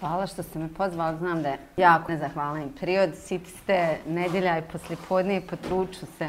[0.00, 1.18] Hvala što ste me pozvali.
[1.18, 3.10] Znam da je jako nezahvalan period.
[3.14, 6.28] Siti ste nedjelja i poslije podne i potruču se.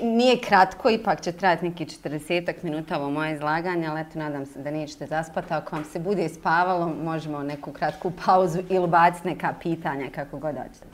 [0.00, 4.62] Nije kratko, ipak će trajati neki 40 minuta ovo moje izlaganje, ali eto, nadam se
[4.62, 5.54] da nećete zaspati.
[5.54, 10.56] Ako vam se bude spavalo, možemo neku kratku pauzu ili baciti neka pitanja kako god
[10.56, 10.86] hoćete.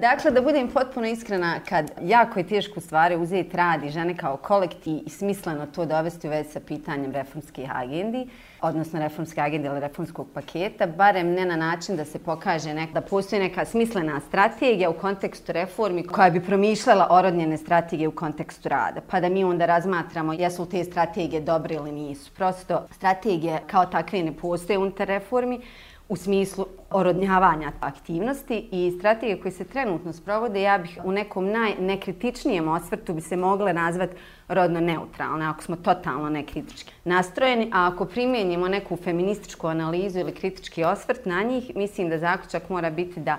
[0.00, 5.02] Dakle, da budem potpuno iskrena, kad jako je teško stvari uzeti radi žene kao kolekti
[5.06, 8.26] i smisleno to dovesti u vezi sa pitanjem reformskih agendi,
[8.60, 13.00] odnosno reformske agende ili reformskog paketa, barem ne na način da se pokaže nek, da
[13.00, 19.00] postoji neka smislena strategija u kontekstu reformi koja bi promišljala orodnjene strategije u kontekstu rada.
[19.10, 22.30] Pa da mi onda razmatramo jesu li te strategije dobre ili nisu.
[22.32, 25.60] Prosto, strategije kao takve ne postoje unutar reformi,
[26.10, 32.68] u smislu orodnjavanja aktivnosti i strategije koje se trenutno sprovode, ja bih u nekom najnekritičnijem
[32.68, 34.16] osvrtu bi se mogle nazvati
[34.48, 40.84] rodno neutralne, ako smo totalno nekritički nastrojeni, a ako primjenjimo neku feminističku analizu ili kritički
[40.84, 43.38] osvrt na njih, mislim da zaključak mora biti da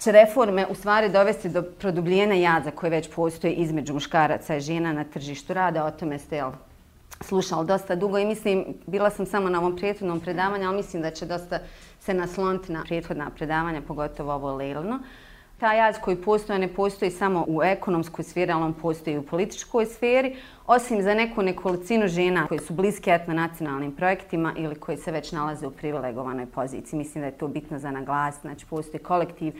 [0.00, 4.92] će reforme u stvari dovesti do produbljena jaza koje već postoje između muškaraca i žena
[4.92, 5.84] na tržištu rada.
[5.84, 6.50] O tome ste jel,
[7.20, 11.10] slušali dosta dugo i mislim, bila sam samo na ovom prijetvodnom predavanju, ali mislim da
[11.10, 11.58] će dosta
[12.04, 14.98] se nasloniti na prethodna predavanja, pogotovo ovo Lilno.
[15.58, 19.22] Ta jaz koji postoje ne postoji samo u ekonomskoj sferi, ali on postoji i u
[19.22, 25.12] političkoj sferi, osim za neku nekolicinu žena koje su bliske etno-nacionalnim projektima ili koji se
[25.12, 26.98] već nalaze u privilegovanoj poziciji.
[26.98, 28.40] Mislim da je to bitno za naglas.
[28.40, 29.52] Znači, postoji kolektiv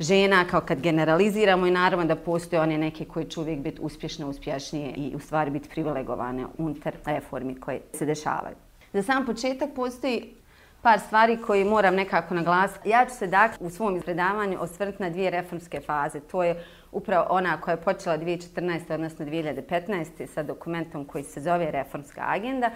[0.00, 4.26] žena kao kad generaliziramo i naravno da postoje one neke koji će uvijek biti uspješne,
[4.26, 8.56] uspješnije i u stvari biti privilegovane unutar reformi koje se dešavaju.
[8.92, 10.39] Za sam početak postoji
[10.82, 12.88] par stvari koje moram nekako naglasiti.
[12.88, 16.20] Ja ću se dakle u svom izpredavanju osvrnuti na dvije reformske faze.
[16.20, 18.94] To je upravo ona koja je počela 2014.
[18.94, 20.26] odnosno 2015.
[20.26, 22.70] sa dokumentom koji se zove Reformska agenda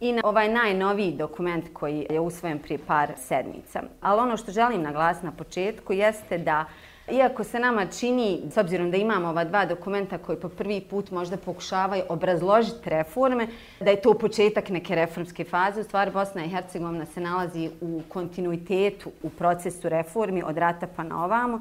[0.00, 3.82] i na ovaj najnoviji dokument koji je usvojen prije par sedmica.
[4.00, 6.64] Ali ono što želim naglasiti na početku jeste da
[7.10, 11.10] Iako se nama čini, s obzirom da imamo ova dva dokumenta koji po prvi put
[11.10, 13.48] možda pokušavaju obrazložiti reforme,
[13.80, 18.02] da je to početak neke reformske faze, u stvari Bosna i Hercegovina se nalazi u
[18.08, 21.60] kontinuitetu u procesu reformi od rata pa na ovamo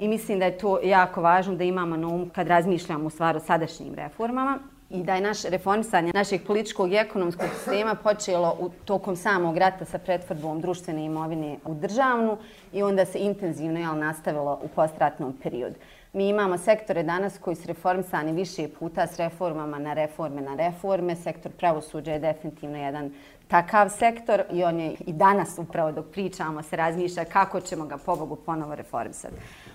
[0.00, 3.36] i mislim da je to jako važno da imamo na umu kad razmišljamo u stvari
[3.36, 4.58] o sadašnjim reformama
[4.92, 9.84] i da je naše reformisanje našeg političkog i ekonomskog sistema počelo u tokom samog rata
[9.84, 12.36] sa pretvorbom društvene imovine u državnu
[12.72, 15.74] i onda se intenzivno jel, nastavilo u postratnom periodu.
[16.12, 21.16] Mi imamo sektore danas koji su reformisani više puta s reformama na reforme na reforme.
[21.16, 23.12] Sektor pravosuđa je definitivno jedan
[23.48, 27.96] takav sektor i on je i danas upravo dok pričamo se razmišlja kako ćemo ga
[27.96, 29.34] pobogu ponovo reformisati.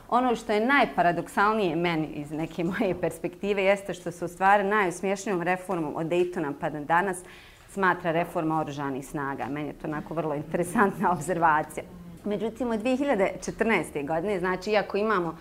[0.09, 5.41] Ono što je najparadoksalnije meni iz neke moje perspektive jeste što se u stvari najusmješnijom
[5.41, 7.17] reformom od Daytona pa do danas
[7.69, 9.45] smatra reforma oružanih snaga.
[9.49, 11.83] Meni je to onako vrlo interesantna observacija.
[12.25, 14.07] Međutim, od 2014.
[14.07, 15.37] godine, znači iako imamo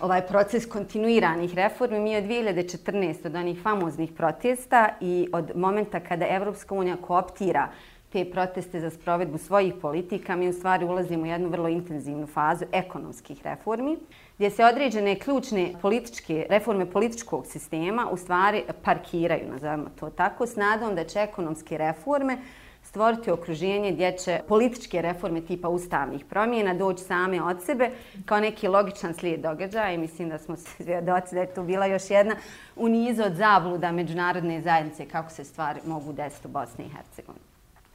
[0.00, 3.26] ovaj proces kontinuiranih reformi, mi od 2014.
[3.26, 7.68] od onih famoznih protesta i od momenta kada Evropska unija kooptira
[8.16, 12.64] te proteste za sprovedbu svojih politika, mi u stvari ulazimo u jednu vrlo intenzivnu fazu
[12.72, 13.96] ekonomskih reformi,
[14.36, 20.56] gdje se određene ključne političke reforme političkog sistema u stvari parkiraju, nazovemo to tako, s
[20.56, 22.38] nadom da će ekonomske reforme
[22.82, 27.90] stvoriti okruženje gdje će političke reforme tipa ustavnih promjena doći same od sebe
[28.24, 32.10] kao neki logičan slijed događaja i mislim da smo svjedoci da je to bila još
[32.10, 32.36] jedna
[32.76, 37.45] u nizu od zabluda međunarodne zajednice kako se stvari mogu desiti u Bosni i Hercegovini.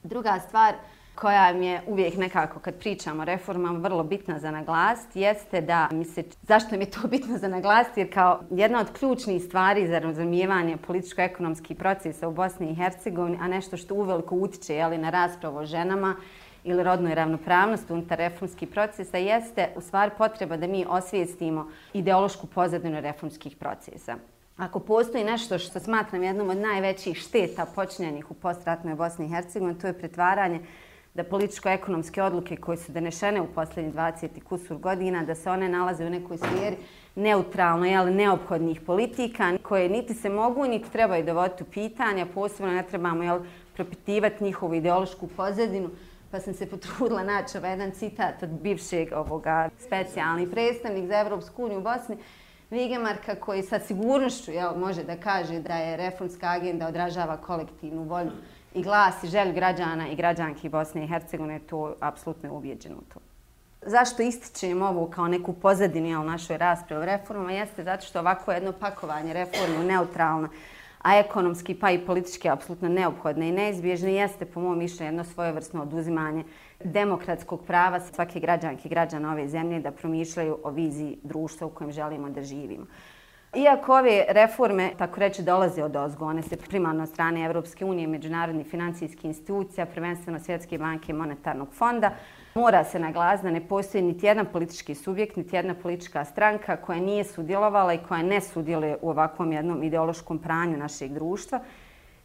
[0.03, 0.75] Druga stvar
[1.15, 5.87] koja mi je uvijek nekako kad pričamo o reformama vrlo bitna za naglasiti jeste da
[5.91, 9.87] mi se, zašto mi je to bitno za naglasiti jer kao jedna od ključnih stvari
[9.87, 15.09] za razumijevanje političko-ekonomskih procesa u Bosni i Hercegovini, a nešto što uveliko utiče jeli, na
[15.09, 16.15] raspravu o ženama
[16.63, 23.01] ili rodnoj ravnopravnosti unutar reformskih procesa jeste u stvari potreba da mi osvijestimo ideološku pozadinu
[23.01, 24.15] reformskih procesa.
[24.61, 29.79] Ako postoji nešto što smatram jednom od najvećih šteta počinjenih u postratnoj Bosni i Hercegovini,
[29.79, 30.59] to je pretvaranje
[31.13, 36.05] da političko-ekonomske odluke koje su donešene u posljednjih 20 kusur godina, da se one nalaze
[36.05, 36.77] u nekoj sferi
[37.15, 42.83] neutralno, jel, neophodnih politika koje niti se mogu, niti trebaju dovoditi u pitanja, posebno ne
[42.83, 43.39] trebamo jel,
[43.73, 45.89] propitivati njihovu ideološku pozadinu,
[46.31, 51.63] pa sam se potrudila naći ovaj jedan citat od bivšeg ovoga specijalni predstavnik za Evropsku
[51.63, 52.17] uniju u Bosni,
[52.71, 58.31] Vigemarka koji sa sigurnošću jel, može da kaže da je reformska agenda odražava kolektivnu volju
[58.73, 63.19] i glas i želju građana i građanki Bosne i Hercegovine, to apsolutno je ubijeđeno to.
[63.81, 67.51] Zašto ističem ovo kao neku pozadinu u našoj raspravi o reformama?
[67.51, 70.49] Jeste zato što ovako jedno pakovanje reformu neutralno,
[71.01, 75.81] a ekonomski pa i politički apsolutno neophodne i neizbježne, jeste po mom mišljenju jedno svojevrsno
[75.81, 76.43] oduzimanje
[76.83, 81.91] demokratskog prava svake građanke i građana ove zemlje da promišljaju o viziji društva u kojem
[81.91, 82.85] želimo da živimo.
[83.55, 88.07] Iako ove reforme, tako reći, dolaze od ozgo, one se primarno od strane Evropske unije,
[88.07, 92.11] međunarodnih financijskih institucija, prvenstveno Svjetske banke i monetarnog fonda,
[92.55, 96.99] mora se naglasiti da ne postoji niti jedan politički subjekt, niti jedna politička stranka koja
[96.99, 101.59] nije sudjelovala i koja ne sudjeluje u ovakvom jednom ideološkom pranju našeg društva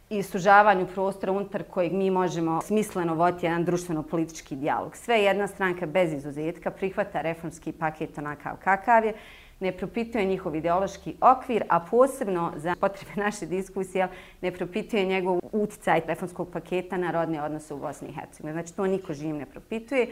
[0.09, 4.95] i sužavanju prostora unutar kojeg mi možemo smisleno voditi jedan društveno-politički dijalog.
[4.95, 9.13] Sve jedna stranka bez izuzetka prihvata reformski paket onakav kakav je,
[9.59, 14.07] ne propituje njihov ideološki okvir, a posebno za potrebe naše diskusije
[14.41, 18.53] ne propituje njegov utjecaj reformskog paketa na rodne odnose u Bosni i Hercegovini.
[18.53, 20.07] Znači, to niko živ ne propituje.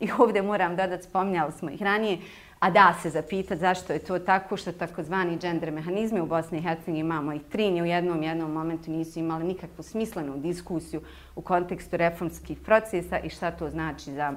[0.00, 2.18] I ovdje moram dodati, spominjali smo ih ranije,
[2.58, 6.62] a da se zapitati zašto je to tako što takozvani gender mehanizme u Bosni i
[6.62, 11.00] Hercegovini imamo ih tri, ni u jednom jednom momentu nisu imali nikakvu smislenu diskusiju
[11.36, 14.32] u kontekstu reformskih procesa i šta to znači za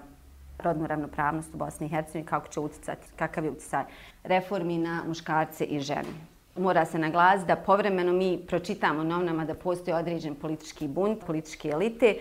[0.59, 3.83] rodnu ravnopravnost u Bosni i Hercegovini, kako će uticati, kakav je uticaj
[4.23, 6.31] reformi na muškarce i žene.
[6.57, 12.15] Mora se naglasiti da povremeno mi pročitamo novnama da postoji određen politički bunt, političke elite,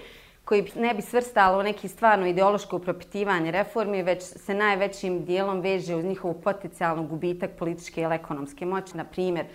[0.45, 5.95] koji ne bi svrstalo u neki stvarno ideološko propitivanje reformi, već se najvećim dijelom veže
[5.95, 8.97] uz njihovu potencijalnu gubitak političke ili ekonomske moći.
[8.97, 9.47] Na primjer,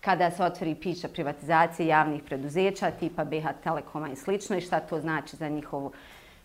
[0.00, 5.00] kada se otvori pića privatizacije javnih preduzeća tipa BH Telekoma i slično i šta to
[5.00, 5.92] znači za njihovu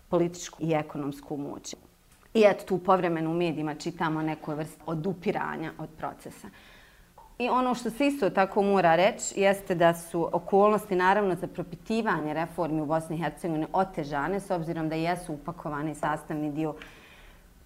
[0.09, 1.75] političku i ekonomsku moć.
[2.33, 6.47] I eto tu povremeno u medijima čitamo neku vrstu odupiranja od procesa.
[7.39, 12.33] I ono što se isto tako mora reći jeste da su okolnosti naravno za propitivanje
[12.33, 16.75] reformi u Bosni i Hercegovini otežane s obzirom da jesu upakovani sastavni dio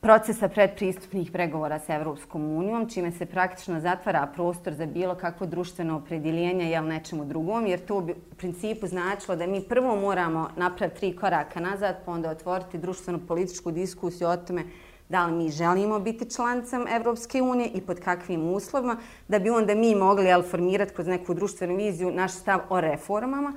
[0.02, 5.98] procesa predpristupnih pregovora sa Evropskom unijom, čime se praktično zatvara prostor za bilo kakvo društveno
[5.98, 11.00] opredjeljenje jel nečemu drugom, jer to bi u principu značilo da mi prvo moramo napraviti
[11.00, 14.64] tri koraka nazad, pa onda otvoriti društveno-političku diskusiju o tome
[15.12, 18.98] da li mi želimo biti člancem Evropske unije i pod kakvim uslovima,
[19.28, 23.54] da bi onda mi mogli jel, formirati kroz neku društvenu viziju naš stav o reformama,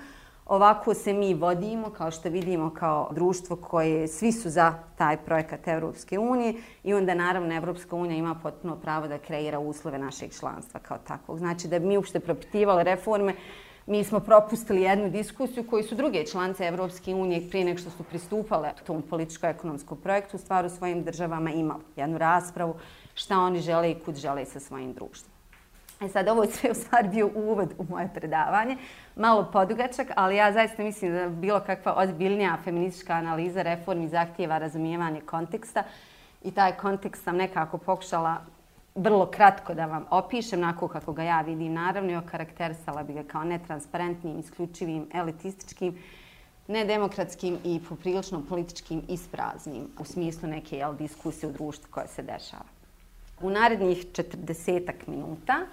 [0.46, 5.68] Ovako se mi vodimo, kao što vidimo, kao društvo koje svi su za taj projekat
[5.68, 10.80] Evropske unije i onda naravno Evropska unija ima potpuno pravo da kreira uslove našeg članstva
[10.80, 11.38] kao takvog.
[11.38, 13.34] Znači da bi mi uopšte propitivali reforme,
[13.86, 18.02] mi smo propustili jednu diskusiju koju su druge članice Evropske unije prije nek što su
[18.02, 22.74] pristupale tom političko-ekonomskom projektu, stvar u svojim državama imali jednu raspravu
[23.14, 25.34] šta oni žele i kud žele sa svojim društvom.
[26.00, 28.76] E sad, ovo je sve u stvari bio uvod u moje predavanje,
[29.16, 35.20] malo podugačak, ali ja zaista mislim da bilo kakva ozbiljnija feministička analiza reformi zahtijeva razumijevanje
[35.20, 35.82] konteksta
[36.42, 38.36] i taj kontekst sam nekako pokušala
[38.94, 41.72] vrlo kratko da vam opišem, nakon kako ga ja vidim.
[41.72, 45.98] Naravno, i okarakterisala bi ga kao netransparentnim, isključivim, elitističkim,
[46.68, 52.64] nedemokratskim i poprilično političkim ispraznim u smislu neke jel, diskusije u društvu koje se dešava.
[53.40, 55.66] U narednih 40 minuta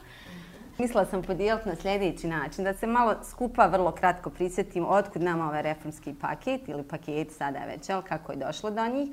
[0.81, 5.41] Mislila sam podijeliti na sljedeći način, da se malo skupa vrlo kratko prisjetim otkud nam
[5.41, 9.09] ovaj reformski paket ili paket sada već, jel, kako je došlo do njih.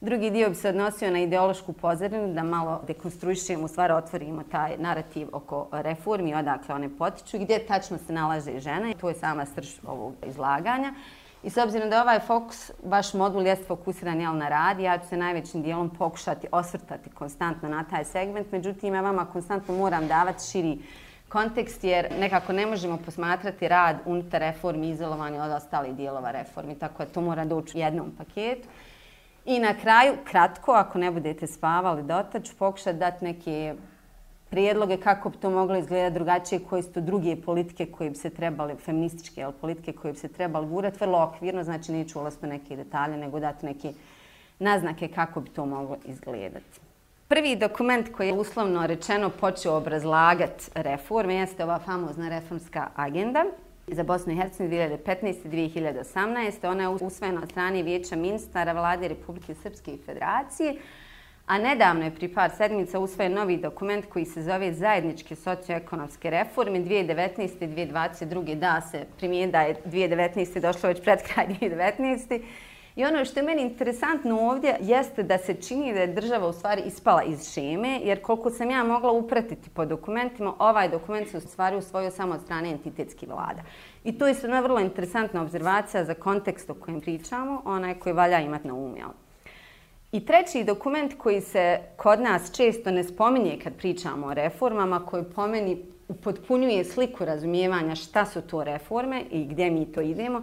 [0.00, 4.76] Drugi dio bi se odnosio na ideološku pozorinu, da malo dekonstruišemo, u stvari otvorimo taj
[4.78, 8.92] narativ oko reformi, odakle one potiču i gdje tačno se nalaže žena.
[9.00, 10.94] To je sama srž ovog izlaganja.
[11.42, 15.08] I s obzirom da ovaj fokus, vaš modul jest fokusiran jel, na rad, ja ću
[15.08, 20.44] se najvećim dijelom pokušati osvrtati konstantno na taj segment, međutim ja vama konstantno moram davati
[20.50, 20.78] širi
[21.28, 27.04] kontekst jer nekako ne možemo posmatrati rad unutar reformi izolovani od ostalih dijelova reformi, tako
[27.04, 28.68] da to mora doći u jednom paketu.
[29.46, 33.74] I na kraju, kratko, ako ne budete spavali dotač, pokušati dati neke
[34.50, 38.30] prijedloge kako bi to moglo izgledati drugačije, koje su to druge politike koje bi se
[38.30, 42.76] trebali, feminističke jel, politike koje bi se trebali gurati, vrlo okvirno, znači neću ulaziti neke
[42.76, 43.92] detalje, nego dati neke
[44.58, 46.80] naznake kako bi to moglo izgledati.
[47.28, 53.44] Prvi dokument koji je uslovno rečeno počeo obrazlagati reforme jeste ova famozna reformska agenda
[53.94, 56.70] za Bosnu i Hercegovinu 2015-2018.
[56.70, 60.74] Ona je usvojena od strane Vijeća ministara vlade Republike Srpske i Federacije.
[61.46, 66.78] A nedavno je pri par sedmica usvojen novi dokument koji se zove Zajedničke socioekonomske reforme
[66.78, 67.64] 2019.
[67.64, 68.54] i 2022.
[68.54, 70.60] Da se primije da je 2019.
[70.60, 72.40] došlo već pred kraj 2019.
[72.96, 76.52] I ono što je meni interesantno ovdje jeste da se čini da je država u
[76.52, 81.36] stvari ispala iz šeme, jer koliko sam ja mogla upratiti po dokumentima, ovaj dokument se
[81.36, 83.62] u stvari usvojio samo od strane entitetski vlada.
[84.04, 88.40] I to je jedna vrlo interesantna observacija za kontekst o kojem pričamo, onaj koji valja
[88.40, 88.96] imati na umu.
[90.12, 95.24] I treći dokument koji se kod nas često ne spominje kad pričamo o reformama, koji
[95.24, 100.42] pomeni upotpunjuje sliku razumijevanja šta su to reforme i gdje mi to idemo,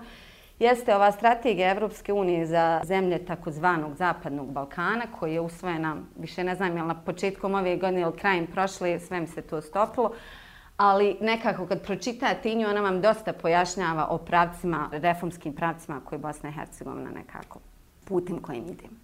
[0.63, 6.55] jeste ova strategija Evropske unije za zemlje takozvanog Zapadnog Balkana, koja je usvojena, više ne
[6.55, 10.12] znam, je na početkom ove godine ili krajem prošle, sve mi se to stopilo,
[10.77, 16.50] ali nekako kad pročitate nju, ona vam dosta pojašnjava o pravcima, reformskim pravcima koje Bosna
[16.50, 17.60] i Hercegovina nekako
[18.05, 19.02] putem kojim idemo.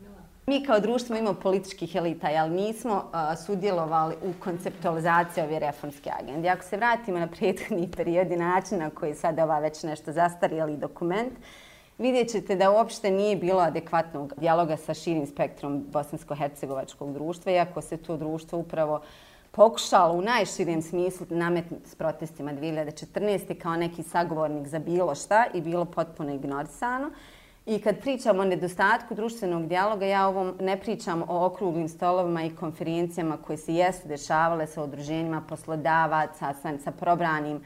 [0.49, 6.49] Mi kao društvo imamo političkih elita, ali nismo a, sudjelovali u konceptualizaciji ove reformske agende.
[6.49, 10.11] Ako se vratimo na prethodni period i načina na koji je sada ova već nešto
[10.11, 11.33] zastarijeli dokument,
[11.97, 17.97] vidjet ćete da uopšte nije bilo adekvatnog dijaloga sa širim spektrom bosansko-hercegovačkog društva, iako se
[17.97, 19.01] to društvo upravo
[19.51, 23.57] pokušalo u najširijem smislu nametnuti s protestima 2014.
[23.57, 27.11] kao neki sagovornik za bilo šta i bilo potpuno ignorisano.
[27.69, 32.55] I kad pričamo o nedostatku društvenog dijaloga, ja ovom ne pričam o okruglim stolovima i
[32.55, 37.61] konferencijama koje se jesu dešavale sa udruženjima poslodavaca, sa, sa probranim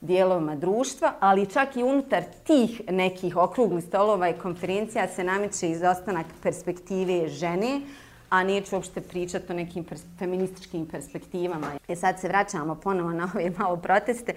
[0.00, 6.26] dijelovima društva, ali čak i unutar tih nekih okruglih stolova i konferencija se nameće izostanak
[6.42, 7.80] perspektive žene,
[8.30, 11.66] a neću uopšte pričati o nekim pers feminističkim perspektivama.
[11.88, 14.34] E sad se vraćamo ponovo na ove malo proteste.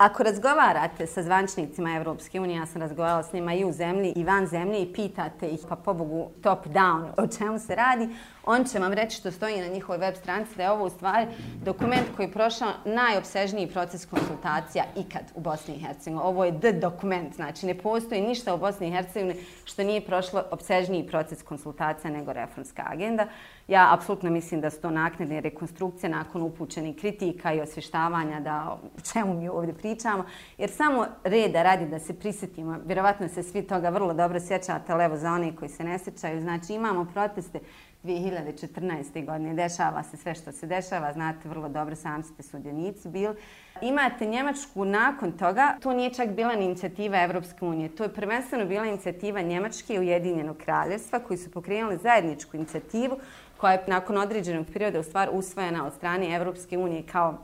[0.00, 4.24] Ako razgovarate sa zvančnicima Evropske unije, ja sam razgovarala s njima i u zemlji i
[4.24, 8.08] van zemlje i pitate ih pa pobogu top down o čemu se radi,
[8.44, 11.26] on će vam reći što stoji na njihovoj web stranici da je ovo u stvari
[11.64, 16.22] dokument koji je prošao najopsežniji proces konsultacija ikad u Bosni i Hercegovini.
[16.24, 19.40] Ovo je the dokument, znači ne postoji ništa u Bosni i Hercegovini
[19.70, 23.26] što nije prošlo obsežniji proces konsultacija nego reformska agenda.
[23.68, 29.00] Ja apsolutno mislim da su to naknadne rekonstrukcije nakon upućenih kritika i osvještavanja da o
[29.12, 30.24] čemu mi ovdje pričamo.
[30.58, 35.04] Jer samo reda radi da se prisjetimo, vjerovatno se svi toga vrlo dobro sjećate, ali
[35.04, 37.60] evo za one koji se ne sjećaju, znači imamo proteste
[38.04, 39.26] 2014.
[39.26, 39.54] godine.
[39.54, 43.34] Dešava se sve što se dešava, znate vrlo dobro, sami ste sudjenici bili.
[43.82, 48.86] Imate Njemačku nakon toga, to nije čak bila inicijativa Evropske unije, to je prvenstveno bila
[48.86, 53.18] inicijativa Njemačke i Ujedinjenog kraljevstva koji su pokrenuli zajedničku inicijativu
[53.56, 57.38] koja je nakon određenog perioda u stvar usvojena od strane Evropske unije kao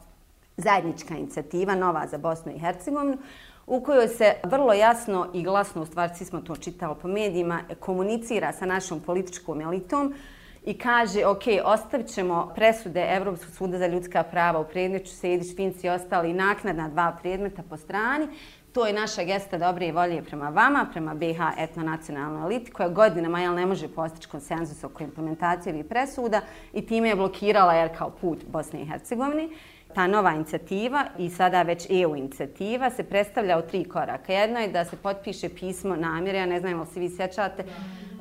[0.56, 3.18] zajednička inicijativa nova za Bosnu i Hercegovinu
[3.66, 7.60] u kojoj se vrlo jasno i glasno, u stvari svi smo to čitali po medijima,
[7.80, 10.14] komunicira sa našom političkom elitom
[10.66, 15.87] i kaže, ok, ostavit ćemo presude Evropskog suda za ljudska prava u predmeću Sedić, Finci
[15.87, 18.28] i ostali naknadna dva predmeta po strani.
[18.73, 23.54] To je naša gesta dobre volje prema vama, prema BH etnonacionalnoj eliti, koja godinama jel,
[23.54, 26.40] ne može postići konsenzus oko implementacije ovih presuda
[26.73, 29.49] i time je blokirala jer kao put Bosne i Hercegovine
[29.96, 34.32] ta nova inicijativa i sada već EU inicijativa se predstavlja u tri koraka.
[34.32, 37.64] Jedno je da se potpiše pismo namjere, ja ne znam ili se vi sjećate,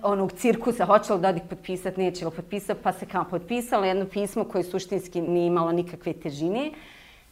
[0.05, 4.43] onog cirkusa, hoće li Dodik potpisati, neće li potpisati, pa se kao potpisalo jedno pismo
[4.43, 6.71] koje suštinski nije imalo nikakve težine.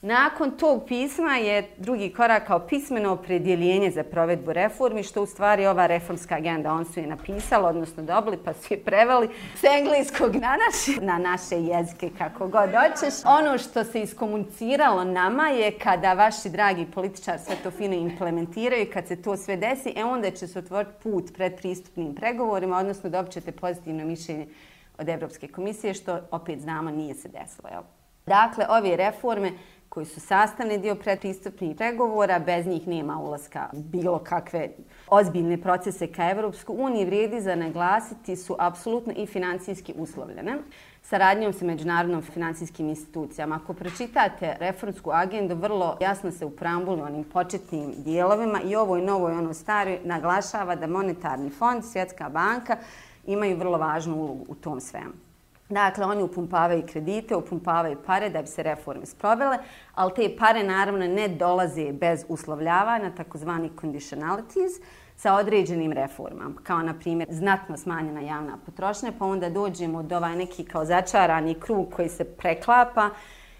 [0.05, 5.65] Nakon tog pisma je drugi korak kao pismeno opredjeljenje za provedbu reformi, što u stvari
[5.65, 10.35] ova reformska agenda on su je napisala, odnosno dobili pa su je preveli s engleskog
[10.35, 13.13] na, naše, na naše jezike kako god hoćeš.
[13.25, 19.07] Ono što se iskomuniciralo nama je kada vaši dragi političari sve to fino implementiraju, kad
[19.07, 23.33] se to sve desi, e onda će se otvoriti put pred pristupnim pregovorima, odnosno dobit
[23.33, 24.47] ćete pozitivno mišljenje
[24.97, 27.69] od Evropske komisije, što opet znamo nije se desilo.
[27.71, 27.81] Jel?
[28.25, 29.51] Dakle, ove reforme
[29.93, 34.69] koji su sastavni dio predpristupnih pregovora, bez njih nema ulaska bilo kakve
[35.07, 40.57] ozbiljne procese ka Evropsku uniji, vrijedi za naglasiti su apsolutno i financijski uslovljene
[41.01, 43.59] saradnjom sa međunarodnom financijskim institucijama.
[43.63, 49.31] Ako pročitate reformsku agendu, vrlo jasno se u preambuli onim početnim dijelovima i ovoj novoj
[49.31, 52.77] ono stari naglašava da monetarni fond, Svjetska banka
[53.25, 55.13] imaju vrlo važnu ulogu u tom svemu.
[55.73, 59.57] Dakle, oni upumpavaju kredite, upumpavaju pare da bi se reforme sprovele,
[59.95, 64.71] ali te pare naravno ne dolaze bez uslovljavanja, takozvani conditionalities,
[65.15, 70.35] sa određenim reformama, kao na primjer znatno smanjena javna potrošnja, pa onda dođemo do ovaj
[70.35, 73.09] neki kao začarani krug koji se preklapa,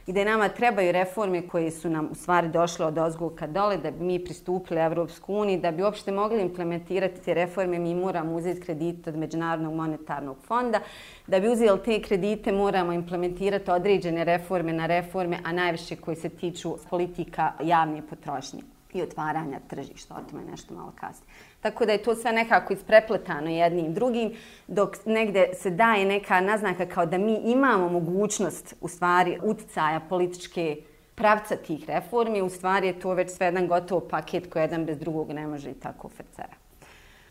[0.08, 4.04] gdje nama trebaju reforme koje su nam u stvari došle od ozguka dole da bi
[4.04, 9.08] mi pristupili Evropsku uniju, da bi uopšte mogli implementirati te reforme, mi moramo uzeti kredit
[9.08, 10.80] od Međunarodnog monetarnog fonda.
[11.28, 16.30] Da bi uzeli te kredite, moramo implementirati određene reforme na reforme, a najviše koje se
[16.30, 20.16] tiču politika javne potrošnje i otvaranja tržišta.
[20.16, 21.34] O tome nešto malo kasnije.
[21.62, 24.34] Tako da je to sve nekako isprepletano jednim drugim,
[24.68, 30.78] dok negde se daje neka naznaka kao da mi imamo mogućnost u stvari uticaja političke
[31.16, 34.98] pravca tih reformi, u stvari je to već sve jedan gotov paket koji jedan bez
[34.98, 36.63] drugog ne može i tako frcara.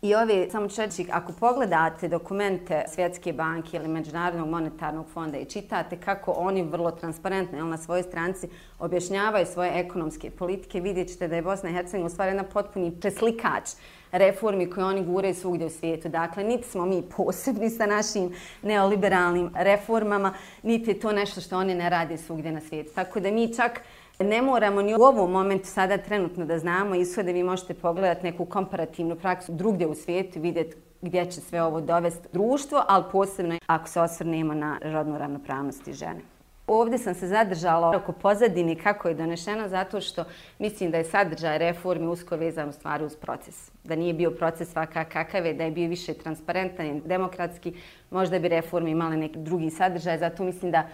[0.02, 5.44] I ove, samo ću reći, ako pogledate dokumente Svjetske banke ili Međunarodnog monetarnog fonda i
[5.44, 11.28] čitate kako oni vrlo transparentno jel, na svojoj stranci objašnjavaju svoje ekonomske politike, vidjet ćete
[11.28, 13.71] da je Bosna i Hercegovina u stvari jedna potpuni preslikač
[14.12, 16.09] reformi koje oni gure svugdje u svijetu.
[16.09, 21.75] Dakle, niti smo mi posebni sa našim neoliberalnim reformama, niti je to nešto što oni
[21.75, 22.90] ne rade svugdje na svijetu.
[22.94, 23.80] Tako da mi čak
[24.23, 27.33] ne moramo ni u ovom momentu sada trenutno da znamo ishode.
[27.33, 31.81] Vi možete pogledati neku komparativnu praksu drugdje u svijetu i vidjeti gdje će sve ovo
[31.81, 36.21] dovesti društvo, ali posebno ako se osvrnemo na rodnu ravnopravnost i žene.
[36.67, 40.25] Ovdje sam se zadržala oko pozadini kako je donešeno, zato što
[40.59, 43.71] mislim da je sadržaj reformi usko vezan u stvari uz proces.
[43.85, 47.75] Da nije bio proces svaka kakav je, da je bio više transparentan i demokratski,
[48.11, 50.19] možda bi reformi imale neki drugi sadržaj.
[50.19, 50.88] Zato mislim da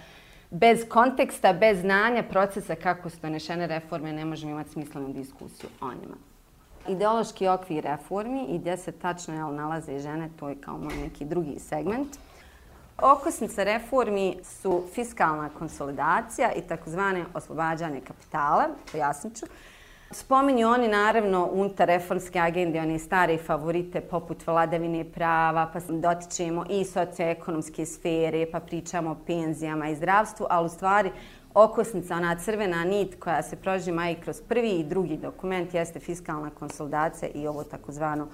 [0.50, 5.88] bez konteksta, bez znanja procesa kako su donešene reforme, ne možemo imati smislenu diskusiju o
[5.88, 6.16] njima.
[6.88, 11.24] Ideološki okvir reformi i gdje se tačno jel, nalaze žene, to je kao moj neki
[11.24, 12.08] drugi segment.
[13.02, 19.46] Okosnica reformi su fiskalna konsolidacija i takozvane oslobađanje kapitala, pojasnit ću.
[20.10, 26.84] Spominju oni naravno unutar reformske agende, one stare favorite poput vladavine prava, pa dotičemo i
[26.84, 31.10] socioekonomske sfere, pa pričamo o penzijama i zdravstvu, ali u stvari
[31.54, 36.50] okosnica, ona crvena nit koja se prožima i kroz prvi i drugi dokument jeste fiskalna
[36.50, 38.28] konsolidacija i ovo takozvano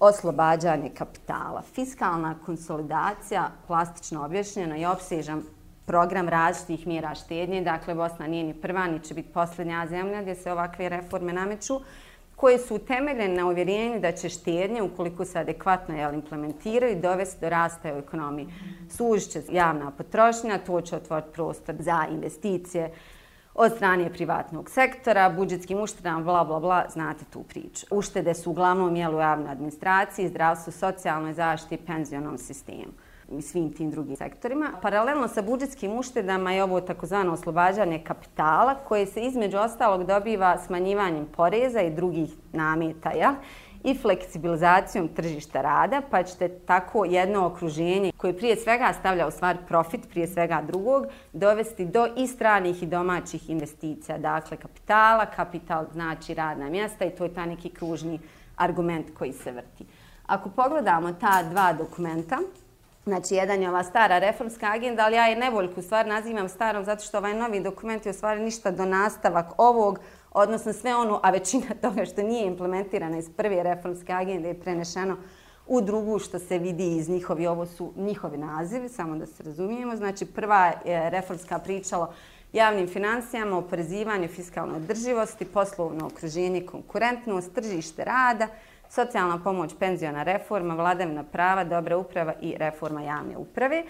[0.00, 1.62] oslobađanje kapitala.
[1.74, 5.42] Fiskalna konsolidacija, plastično objašnjena i opsežan
[5.86, 7.60] program različitih mjera štednje.
[7.60, 11.80] Dakle, Bosna nije ni prva, ni će biti posljednja zemlja gdje se ovakve reforme nameću
[12.36, 17.48] koje su utemeljene na uvjerenju da će štednje, ukoliko se adekvatno jel, implementiraju, dovesti do
[17.48, 18.48] rasta u ekonomiji.
[18.90, 22.90] Služit će javna potrošnja, to će otvoriti prostor za investicije,
[23.54, 27.86] od strane privatnog sektora, budžetskim uštedama, bla, bla, bla, znate tu priču.
[27.90, 32.92] Uštede su uglavnom jel u javnoj administraciji, zdravstvu, socijalnoj zaštiti, penzionom sistemu
[33.38, 34.70] i svim tim drugim sektorima.
[34.82, 41.26] Paralelno sa budžetskim uštedama je ovo takozvano oslobađanje kapitala koje se između ostalog dobiva smanjivanjem
[41.36, 43.10] poreza i drugih nameta.
[43.10, 43.32] jel?
[43.84, 49.56] i fleksibilizacijom tržišta rada, pa ćete tako jedno okruženje koje prije svega stavlja u stvar
[49.68, 54.18] profit, prije svega drugog, dovesti do i stranih i domaćih investicija.
[54.18, 58.20] Dakle, kapitala, kapital znači radna mjesta i to je ta neki kružni
[58.56, 59.86] argument koji se vrti.
[60.26, 62.38] Ako pogledamo ta dva dokumenta,
[63.04, 67.04] Znači, jedan je ova stara reformska agenda, ali ja je nevoljku stvar nazivam starom zato
[67.04, 69.98] što ovaj novi dokument je u stvari ništa do nastavak ovog,
[70.30, 75.16] odnosno sve ono, a većina toga što nije implementirana iz prve reformske agende je prenešeno
[75.66, 79.96] u drugu što se vidi iz njihovi, ovo su njihovi nazivi, samo da se razumijemo.
[79.96, 82.14] Znači, prva je reformska pričala
[82.52, 88.48] javnim financijama, oporezivanju fiskalne održivosti, poslovno okruženje, konkurentnost, tržište rada,
[88.94, 93.84] socijalna pomoć, penziona reforma, vladavina prava, dobra uprava i reforma javne uprave.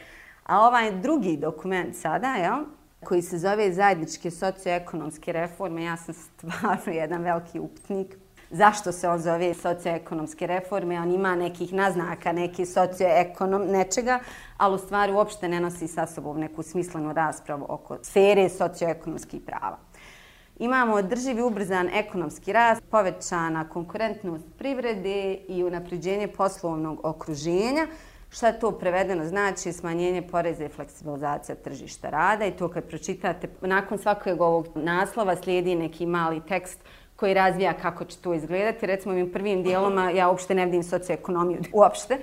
[0.46, 2.64] A ovaj drugi dokument sada, jel,
[3.04, 8.16] koji se zove zajedničke socioekonomske reforme, ja sam stvarno jedan veliki upitnik.
[8.50, 11.00] Zašto se on zove socioekonomske reforme?
[11.00, 14.18] On ima nekih naznaka, neki socioekonom, nečega,
[14.56, 19.78] ali u stvari uopšte ne nosi sa sobom neku smislenu raspravu oko sfere socioekonomskih prava.
[20.58, 27.86] Imamo održivi ubrzan ekonomski rast, povećana konkurentnost privrede i unapređenje poslovnog okruženja.
[28.30, 29.72] Šta to prevedeno znači?
[29.72, 32.46] Smanjenje poreza i fleksibilizacija tržišta rada.
[32.46, 36.78] I to kad pročitate, nakon svakog ovog naslova slijedi neki mali tekst
[37.16, 38.86] koji razvija kako će to izgledati.
[38.86, 42.18] Recimo, ovim prvim dijeloma ja uopšte ne vidim socioekonomiju uopšte.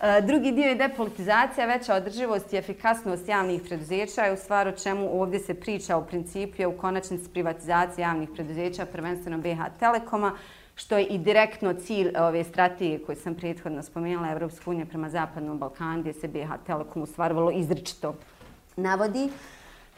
[0.00, 5.20] Eh, drugi dio je depolitizacija, veća održivost i efikasnost javnih preduzeća je u stvaru čemu
[5.20, 10.32] ovdje se priča o principu je u konačnici privatizacije javnih preduzeća, prvenstveno BH Telekoma,
[10.74, 15.10] što je i direktno cilj eh, ove strategije koje sam prethodno spomenula Evropska unija prema
[15.10, 18.14] Zapadnom Balkanu, gdje se BH Telekom u stvar vrlo izričito
[18.76, 19.30] navodi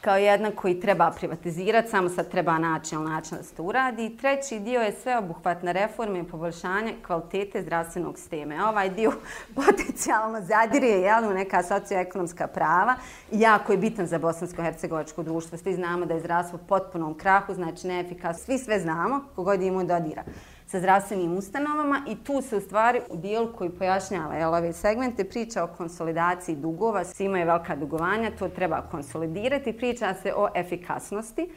[0.01, 4.17] kao jedna koji treba privatizirati, samo sad treba naći način da se to uradi.
[4.17, 8.55] Treći dio je sveobuhvatna reforma i poboljšanje kvalitete zdravstvenog sistema.
[8.55, 9.11] E, ovaj dio
[9.55, 12.95] potencijalno zadire jel, u neka socioekonomska prava
[13.31, 15.57] i jako je bitan za bosansko-hercegovačko društvo.
[15.57, 18.43] Svi znamo da je zdravstvo u potpunom krahu, znači neefikasno.
[18.45, 20.23] Svi sve znamo, kogod imamo dodira
[20.71, 25.23] sa zdravstvenim ustanovama i tu se u stvari u dijelu koji pojašnjava jel, ove segmente
[25.23, 31.49] priča o konsolidaciji dugova, svi imaju velika dugovanja, to treba konsolidirati, priča se o efikasnosti.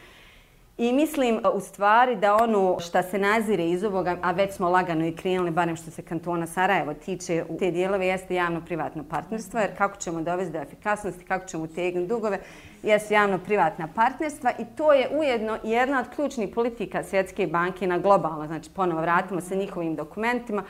[0.79, 5.07] I mislim u stvari da ono što se nazire iz ovoga, a već smo lagano
[5.07, 9.77] i krenuli, barem što se kantona Sarajevo tiče u te dijelove, jeste javno-privatno partnerstvo, jer
[9.79, 12.39] kako ćemo dovesti do efikasnosti, kako ćemo utegnuti dugove,
[12.85, 18.47] jesu javno-privatna partnerstva i to je ujedno jedna od ključnih politika Svjetske banke na globalno,
[18.47, 20.65] znači ponovo vratimo se njihovim dokumentima,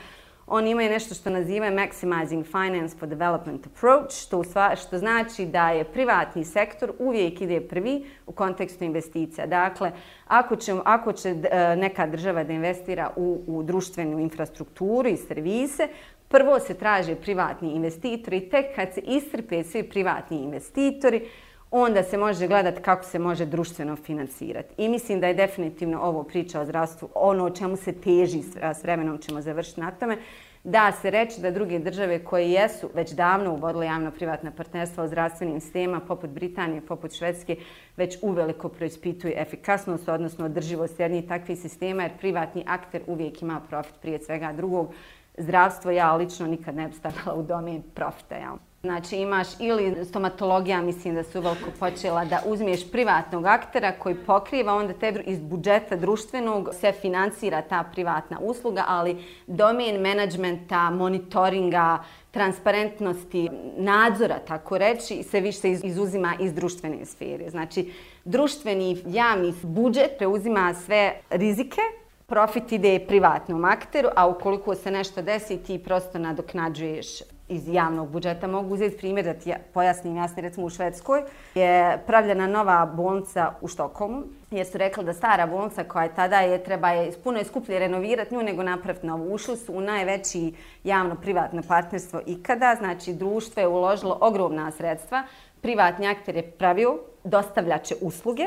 [0.46, 5.70] oni imaju nešto što nazivaju Maximizing Finance for Development Approach, što, sva, što znači da
[5.70, 9.46] je privatni sektor uvijek ide prvi u kontekstu investicija.
[9.46, 9.92] Dakle,
[10.26, 15.88] ako će, ako će e, neka država da investira u, u društvenu infrastrukturu i servise,
[16.28, 18.36] prvo se traže privatni investitori.
[18.36, 21.28] I tek kad se istrpe svi privatni investitori,
[21.76, 24.74] onda se može gledati kako se može društveno financirati.
[24.76, 28.42] I mislim da je definitivno ovo priča o zdravstvu, ono o čemu se teži
[28.74, 30.18] s vremenom ćemo završiti na tome,
[30.64, 35.60] da se reći da druge države koje jesu već davno uvodile javno-privatna partnerstva u zdravstvenim
[35.60, 37.56] sistema, poput Britanije, poput Švedske,
[37.96, 43.94] već uveliko proispituju efikasnost, odnosno održivost jednih takvih sistema, jer privatni akter uvijek ima profit
[44.02, 44.94] prije svega drugog.
[45.38, 48.36] Zdravstvo ja lično nikad ne bi stavila u domen profita.
[48.36, 48.56] Ja.
[48.84, 54.74] Znači imaš ili stomatologija, mislim da su veliko počela da uzmiješ privatnog aktera koji pokriva,
[54.74, 61.98] onda te iz budžeta društvenog se financira ta privatna usluga, ali domen menadžmenta, monitoringa,
[62.30, 67.50] transparentnosti, nadzora, tako reći, se više izuzima iz društvene sfere.
[67.50, 67.92] Znači,
[68.24, 71.80] društveni javni budžet preuzima sve rizike,
[72.26, 78.46] profit ide privatnom akteru, a ukoliko se nešto desi, ti prosto nadoknađuješ iz javnog budžeta.
[78.46, 81.22] Mogu uzeti primjer da ti pojasnim jasno, recimo u Švedskoj
[81.54, 86.40] je pravljena nova bolnica u Štokomu jer su rekli da stara bolnica koja je tada
[86.40, 89.34] je, treba je puno je skuplje renovirati nju nego napraviti novu.
[89.34, 90.52] Ušli su u najveći
[90.84, 95.22] javno-privatno partnerstvo ikada, znači društvo je uložilo ogromna sredstva,
[95.60, 98.44] privatni akter je pravio dostavljače usluge,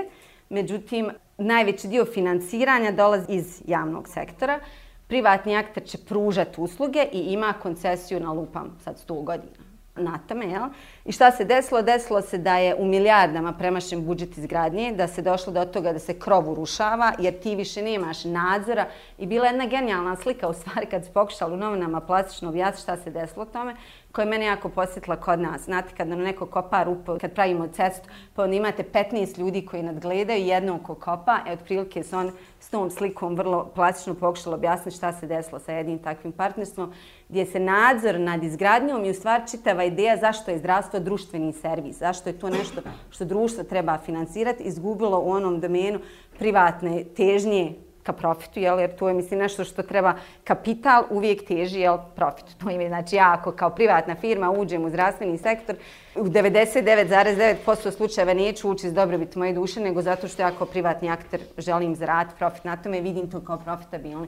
[0.50, 4.60] međutim najveći dio financiranja dolazi iz javnog sektora
[5.08, 9.67] privatni akter će pružati usluge i ima koncesiju na lupam sad 100 godina
[9.98, 10.64] natame, jel?
[11.06, 11.82] I šta se desilo?
[11.82, 16.00] Desilo se da je u milijardama premašen budžet izgradnje, da se došlo do toga da
[16.00, 18.88] se krov urušava, jer ti više nemaš nadzora.
[19.18, 22.98] I bila jedna genijalna slika, u stvari, kad se pokušala u novinama plastično objasniti šta
[22.98, 23.76] se desilo tome,
[24.12, 25.62] koja je mene jako posjetila kod nas.
[25.62, 29.84] Znate, kad nam neko kopa rupu, kad pravimo cestu, pa onda imate 15 ljudi koji
[29.84, 34.98] nadgledaju jednog ko kopa, e, otprilike se on s tom slikom vrlo plastično pokušalo objasniti
[34.98, 36.94] šta se desilo sa jednim takvim partnerstvom,
[37.30, 41.98] gdje se nadzor nad izgradnjom i u stvari čitava ideja zašto je zdravstvo društveni servis,
[41.98, 46.00] zašto je to nešto što društvo treba financirati, izgubilo u onom domenu
[46.40, 47.74] privatne težnje
[48.08, 50.13] ka profitu, jel, jer to je mislim nešto što treba
[50.44, 52.56] kapital uvijek teži jel, profitu.
[52.63, 55.76] To je znači ja ako kao privatna firma uđem u zdravstveni sektor,
[56.16, 61.10] u 99,9% slučajeva neću ući iz dobrobit moje duše, nego zato što ja kao privatni
[61.10, 64.28] akter želim zarad profit na tome, vidim to kao profitabilni.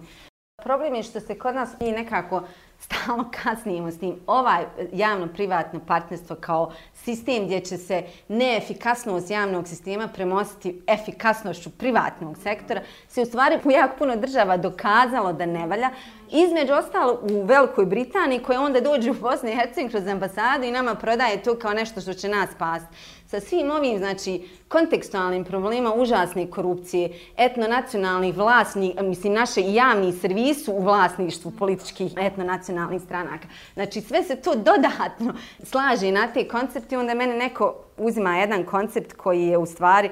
[0.63, 2.43] Problem je što se kod nas nije nekako
[2.79, 4.15] stalno kasnijemo s tim.
[4.27, 12.37] Ovaj e, javno-privatno partnerstvo kao sistem gdje će se neefikasnost javnog sistema premostiti efikasnošću privatnog
[12.37, 15.89] sektora, se u stvari u jako puno država dokazalo da ne valja.
[16.31, 20.71] Između ostalo u Velikoj Britaniji koja onda dođe u Bosni i Hercegovini kroz ambasadu i
[20.71, 22.95] nama prodaje to kao nešto što će nas spasti
[23.29, 30.83] sa svim ovim znači kontekstualnim problema užasne korupcije, etnonacionalnih vlasni, mislim naše javni servisu u
[30.83, 33.47] vlasništvu političkih etnonacionalnih stranaka.
[33.73, 39.13] Znači sve se to dodatno slaže na te koncepte, onda mene neko uzima jedan koncept
[39.13, 40.09] koji je u stvari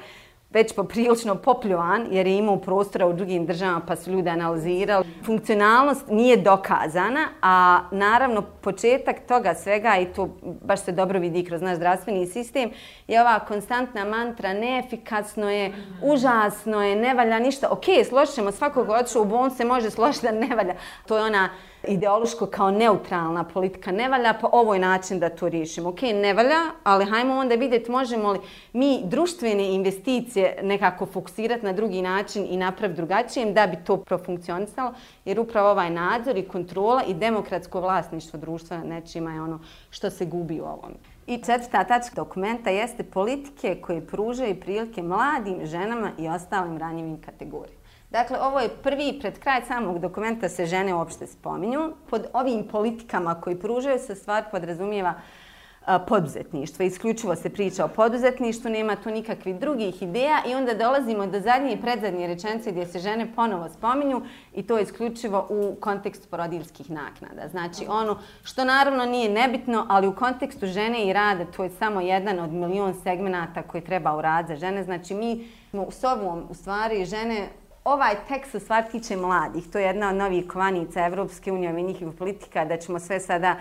[0.50, 5.06] već poprilično popljovan jer je imao prostora u drugim državama pa su ljudi analizirali.
[5.26, 11.62] Funkcionalnost nije dokazana, a naravno početak toga svega i to baš se dobro vidi kroz
[11.62, 12.70] naš zdravstveni sistem
[13.08, 17.68] je ova konstantna mantra neefikasno je, užasno je, ne valja ništa.
[17.72, 20.74] Ok, složit svakog oču u bon se može složiti da ne valja.
[21.08, 21.50] To je ona
[21.88, 25.90] ideološko kao neutralna politika ne valja, pa ovo je način da to riješimo.
[25.90, 28.40] Ok, ne valja, ali hajmo onda vidjeti možemo li
[28.74, 34.94] mi društvene investicije nekako fokusirati na drugi način i naprav drugačijem da bi to profunkcionisalo,
[35.26, 40.26] jer upravo ovaj nadzor i kontrola i demokratsko vlasništvo društva nečima je ono što se
[40.26, 40.92] gubi u ovom.
[41.28, 47.77] I četvrta tačka dokumenta jeste politike koje pružaju prilike mladim ženama i ostalim ranjivim kategorijama.
[48.10, 51.94] Dakle, ovo je prvi, pred kraj samog dokumenta se žene uopšte spominju.
[52.10, 56.86] Pod ovim politikama koji pružaju se stvar podrazumijeva e, poduzetništvo.
[56.86, 61.74] Isključivo se priča o poduzetništvu, nema tu nikakvih drugih ideja i onda dolazimo do zadnje
[61.74, 64.22] i predzadnje rečence gdje se žene ponovo spominju
[64.56, 67.48] i to isključivo u kontekstu porodilskih naknada.
[67.48, 72.02] Znači ono što naravno nije nebitno, ali u kontekstu žene i rada to je samo
[72.02, 74.84] jedan od milion segmenata koji treba u rad za žene.
[74.84, 77.48] Znači mi smo u sobom u stvari žene
[77.88, 79.72] ovaj tekst u stvari tiče mladih.
[79.72, 83.56] To je jedna od novih kovanica Evropske unije i njihovih politika da ćemo sve sada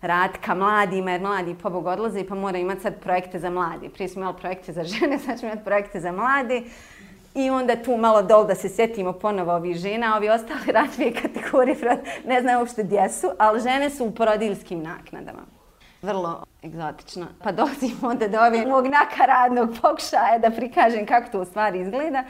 [0.00, 3.88] rad ka mladima, jer mladi pobog odlaze pa mora imati sad projekte za mladi.
[3.88, 6.70] Prije smo imali projekte za žene, sad ćemo imati projekte za mladi.
[7.34, 11.76] I onda tu malo dol da se sjetimo ponovo ovih žena, ovi ostali radnije kategorije,
[12.26, 15.42] ne znam uopšte gdje su, ali žene su u porodilskim naknadama.
[16.02, 17.26] Vrlo egzotično.
[17.42, 22.24] Pa dolazimo onda do ovog nakaradnog pokušaja da prikažem kako to u stvari izgleda.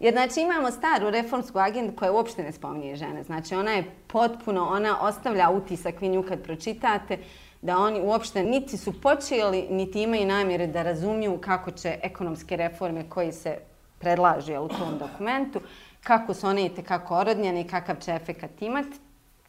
[0.00, 3.22] Jer znači imamo staru reformsku agendu koja uopšte ne spominje žene.
[3.22, 7.18] Znači ona je potpuno, ona ostavlja utisak vi nju kad pročitate
[7.62, 13.08] da oni uopšte niti su počeli, niti imaju namjere da razumiju kako će ekonomske reforme
[13.08, 13.58] koji se
[13.98, 15.60] predlažu u tom dokumentu,
[16.02, 18.98] kako su one i tekako orodnjene i kakav će efekat imati.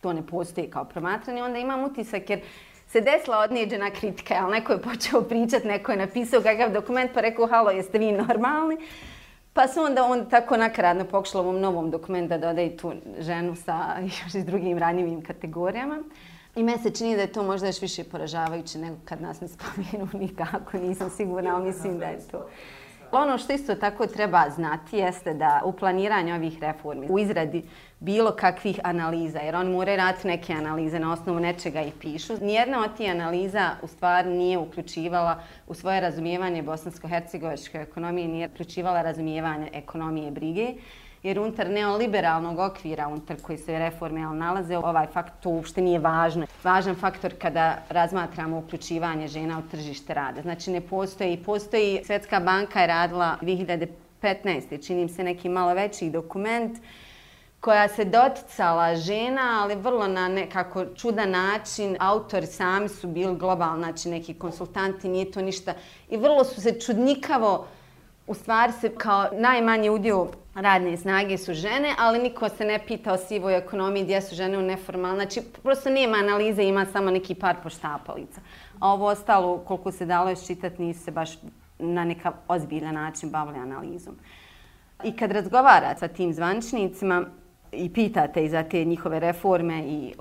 [0.01, 1.43] To ne postoji kao promatranje.
[1.43, 2.41] Onda imam utisak jer
[2.88, 7.21] se desila odnijeđena kritika, ali neko je počeo pričati, neko je napisao kakav dokument pa
[7.21, 8.77] rekao, halo, jeste vi normalni?
[9.55, 13.95] Pa su onda on tako nakradno pokušala ovom novom dokumentu da dodaje tu ženu sa
[14.23, 16.03] još i drugim ranjivim kategorijama.
[16.55, 19.47] I meni se čini da je to možda još više poražavajuće nego kad nas ne
[19.47, 22.47] spomenu nikako, nisam sigurna, ali mislim da je to.
[23.15, 27.63] Ono što isto tako treba znati jeste da u planiranju ovih reformi, u izradi
[27.99, 32.84] bilo kakvih analiza, jer on mora raditi neke analize na osnovu nečega i pišu, nijedna
[32.84, 39.69] od tih analiza u stvari nije uključivala u svoje razumijevanje bosansko-hercegovičke ekonomije, nije uključivala razumijevanje
[39.73, 40.73] ekonomije brige,
[41.25, 46.45] jer unutar neoliberalnog okvira unutar koji se reforme nalaze, ovaj faktor uopšte nije važno.
[46.63, 50.41] Važan faktor kada razmatramo uključivanje žena u tržište rada.
[50.41, 54.85] Znači ne postoji, postoji Svetska banka je radila 2015.
[54.88, 56.77] činim se neki malo veći dokument
[57.59, 61.97] koja se doticala žena, ali vrlo na nekako čudan način.
[61.99, 65.73] Autori sami su bili globalni, znači neki konsultanti, nije to ništa.
[66.09, 67.65] I vrlo su se čudnikavo,
[68.27, 73.13] u stvari se kao najmanji udio radne snage su žene, ali niko se ne pita
[73.13, 75.15] o sivoj ekonomiji gdje su žene u neformalno.
[75.15, 78.41] Znači, prosto nema analize, ima samo neki par poštapalica.
[78.79, 81.29] A ovo ostalo, koliko se dalo još čitati, nisu se baš
[81.79, 84.15] na neka ozbiljan način bavili analizom.
[85.03, 87.25] I kad razgovara sa tim zvančnicima
[87.71, 90.13] i pitate i za te njihove reforme i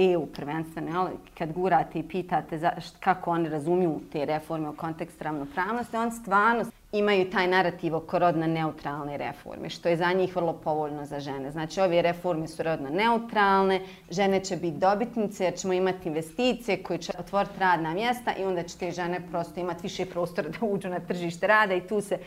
[0.00, 1.08] EU prvenstveno, jel?
[1.38, 6.64] kad gurate i pitate za, kako oni razumiju te reforme u kontekst ravnopravnosti, on stvarno
[6.92, 11.50] imaju taj narativ oko rodno neutralne reforme, što je za njih vrlo povoljno za žene.
[11.50, 16.98] Znači, ove reforme su rodno neutralne, žene će biti dobitnice jer ćemo imati investicije koje
[16.98, 20.88] će otvoriti radna mjesta i onda će te žene prosto imati više prostora da uđu
[20.88, 22.18] na tržište rada i tu se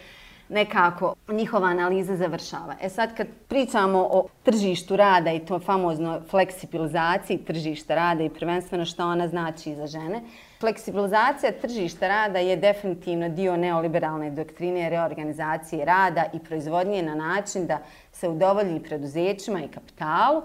[0.54, 2.76] nekako njihova analiza završava.
[2.82, 8.86] E sad kad pričamo o tržištu rada i to famozno fleksibilizaciji tržišta rada i prvenstveno
[8.86, 10.22] što ona znači za žene,
[10.60, 17.78] fleksibilizacija tržišta rada je definitivno dio neoliberalne doktrine reorganizacije rada i proizvodnje na način da
[18.12, 20.42] se udovolji preduzećima i kapitalu,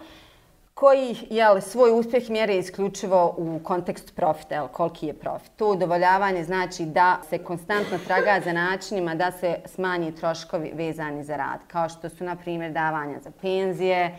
[0.78, 5.52] koji je svoj uspjeh mjere isključivo u kontekstu profita, jel, koliki je profit.
[5.56, 11.36] To udovoljavanje znači da se konstantno traga za načinima da se smanji troškovi vezani za
[11.36, 14.18] rad, kao što su, na primjer, davanja za penzije,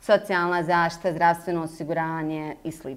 [0.00, 2.88] socijalna zaštita, zdravstveno osiguranje i sl.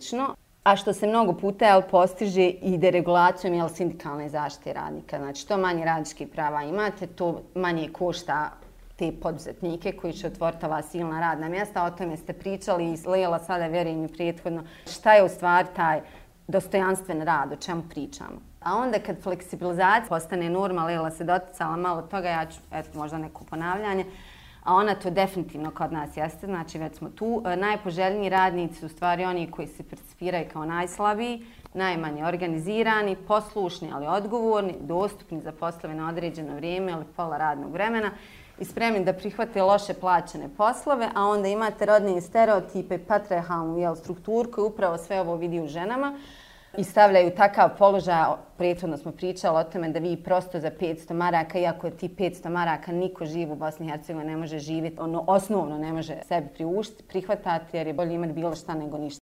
[0.63, 5.17] A što se mnogo puta jel, postiže i deregulacijom jel, sindikalne zaštite radnika.
[5.17, 8.51] Znači, to manje radničkih prava imate, to manje košta
[9.03, 11.83] te poduzetnike koji će otvoriti ova silna radna mjesta.
[11.83, 14.63] O tome ste pričali i Lela sada vjerujem i prijethodno.
[14.91, 16.01] Šta je u stvari taj
[16.47, 18.41] dostojanstven rad, o čemu pričamo?
[18.61, 23.17] A onda kad fleksibilizacija postane norma, Lela se doticala malo toga, ja ću, eto, možda
[23.17, 24.05] neko ponavljanje,
[24.63, 27.43] a ona to definitivno kod nas jeste, znači već smo tu.
[27.45, 34.07] E, najpoželjniji radnici su stvari oni koji se percipiraju kao najslabiji, najmanje organizirani, poslušni, ali
[34.07, 38.11] odgovorni, dostupni za poslove na određeno vrijeme ili pola radnog vremena
[38.63, 44.51] i spremni da prihvate loše plaćene poslove, a onda imate rodne stereotipe, patriarhalnu jel, strukturu
[44.51, 46.13] koju upravo sve ovo vidi u ženama
[46.77, 48.23] i stavljaju takav položaj,
[48.57, 52.49] prethodno smo pričali o tome da vi prosto za 500 maraka, iako je ti 500
[52.49, 56.47] maraka niko živ u Bosni i Hercegovini ne može živjeti, ono osnovno ne može sebi
[56.53, 59.32] priuštiti, prihvatati jer je bolje imati bilo šta nego ništa.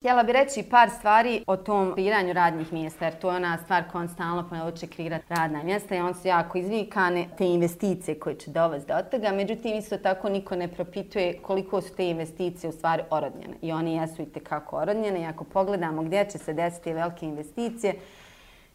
[0.00, 3.90] Htjela bih reći par stvari o tom kreiranju radnih mjesta, jer to je ona stvar
[3.90, 8.38] koja on stalno poneloče kreirati radna mjesta i on su jako izvikane te investicije koje
[8.38, 9.32] će dovesti do toga.
[9.32, 13.54] Međutim, isto tako niko ne propituje koliko su te investicije u stvari orodnjene.
[13.62, 15.20] I oni jesu i tekako orodnjene.
[15.22, 17.94] I ako pogledamo gdje će se desiti velike investicije,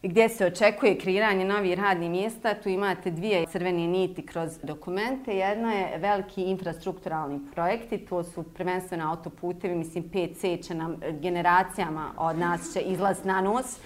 [0.08, 2.54] gdje se očekuje kreiranje novih radnih mjesta.
[2.54, 5.36] Tu imate dvije crvene niti kroz dokumente.
[5.36, 12.38] Jedno je veliki infrastrukturalni projekti, to su prvenstveno autoputevi, mislim 5C će nam generacijama od
[12.38, 13.78] nas će izlaz na nos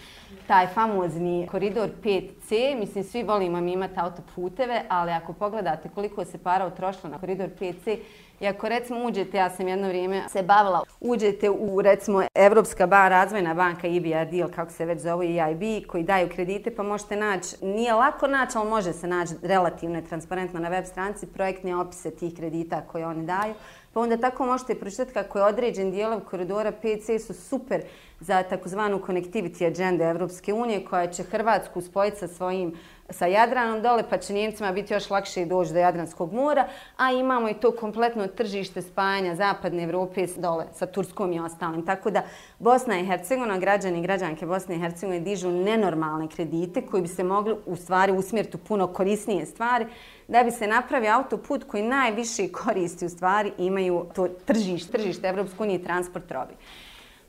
[0.46, 6.38] taj famozni koridor 5C, mislim svi volimo mi imati autoputeve, ali ako pogledate koliko se
[6.38, 7.98] para utrošilo na koridor 5C,
[8.40, 13.08] i ako recimo uđete, ja sam jedno vrijeme se bavila, uđete u recimo Evropska ban,
[13.08, 17.56] razvojna banka EBRD ili kako se već zove EIB, koji daju kredite, pa možete naći,
[17.62, 22.10] nije lako naći, ali može se naći relativno i transparentno na web stranici projektne opise
[22.10, 23.54] tih kredita koje oni daju.
[23.92, 27.82] Pa onda tako možete pročitati kako je određen dijelov koridora 5C su super
[28.20, 32.74] za takozvanu connectivity agenda Evropske unije koja će Hrvatsku spojiti sa svojim
[33.10, 37.48] sa Jadranom dole, pa će Njemcima biti još lakše doći do Jadranskog mora, a imamo
[37.48, 41.86] i to kompletno tržište spajanja Zapadne Evrope dole sa Turskom i ostalim.
[41.86, 42.22] Tako da
[42.58, 47.24] Bosna i Hercegovina, građani i građanke Bosne i Hercegovine dižu nenormalne kredite koji bi se
[47.24, 49.86] mogli u stvari usmjeriti u puno korisnije stvari
[50.28, 55.62] da bi se napravi autoput koji najviše koristi u stvari imaju to tržište, tržište Evropske
[55.62, 56.54] unije i transport robi.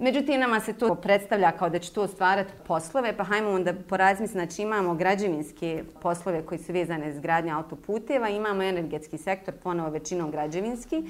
[0.01, 4.31] Međutim, nama se to predstavlja kao da će to stvarati poslove, pa hajmo onda porazmisliti,
[4.31, 10.31] znači imamo građevinske poslove koji su vezane s gradnje autoputeva, imamo energetski sektor, ponovo većinom
[10.31, 11.03] građevinski,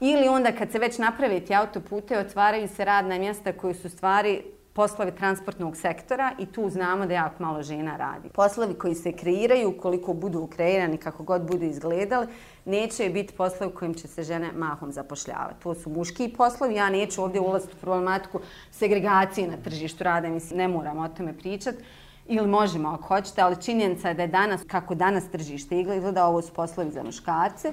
[0.00, 4.42] ili onda kad se već napravi ti autopute, otvaraju se radna mjesta koji su stvari
[4.72, 8.28] poslovi transportnog sektora i tu znamo da jako malo žena radi.
[8.28, 12.26] Poslovi koji se kreiraju, koliko budu kreirani, kako god budu izgledali,
[12.64, 15.62] neće biti poslovi kojim će se žene mahom zapošljavati.
[15.62, 20.58] To su muški poslovi, ja neću ovdje ulaziti u problematiku segregacije na tržištu rada, mislim,
[20.58, 21.78] ne moram o tome pričati
[22.26, 26.42] ili možemo ako hoćete, ali činjenica je da je danas, kako danas tržište izgleda, ovo
[26.42, 27.72] su poslovi za muškarce.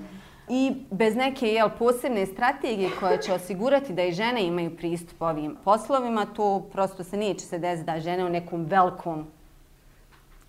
[0.50, 5.56] I bez neke jel, posebne strategije koja će osigurati da i žene imaju pristup ovim
[5.64, 9.28] poslovima, to prosto se neće se desiti da žene u nekom velikom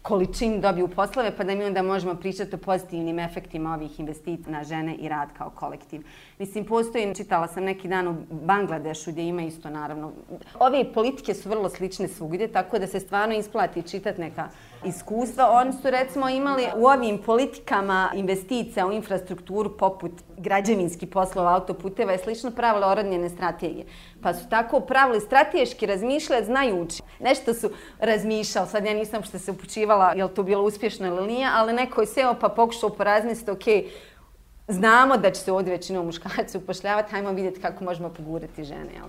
[0.03, 4.65] količini dobiju poslove, pa da mi onda možemo pričati o pozitivnim efektima ovih investicija na
[4.65, 6.07] žene i rad kao kolektiv.
[6.39, 10.13] Mislim, postoji, čitala sam neki dan u Bangladešu gdje ima isto, naravno.
[10.61, 14.49] Ove politike su vrlo slične svugdje, tako da se stvarno isplati čitati neka
[14.85, 15.51] iskustva.
[15.51, 22.19] Oni su recimo imali u ovim politikama investicija u infrastrukturu poput građevinski poslova autoputeva i
[22.19, 23.87] slično pravile orodnjene strategije.
[24.23, 27.03] Pa su tako pravili strateški razmišljati znajući.
[27.21, 31.27] Nešto su razmišljali, sad ja nisam što se upućivala je li to bilo uspješno ili
[31.27, 33.65] nije, ali neko je seo pa pokušao porazmisliti, ok,
[34.69, 38.93] znamo da će se ovdje većinom muškarci upošljavati, hajmo vidjeti kako možemo pogurati žene.
[38.95, 39.09] Jel?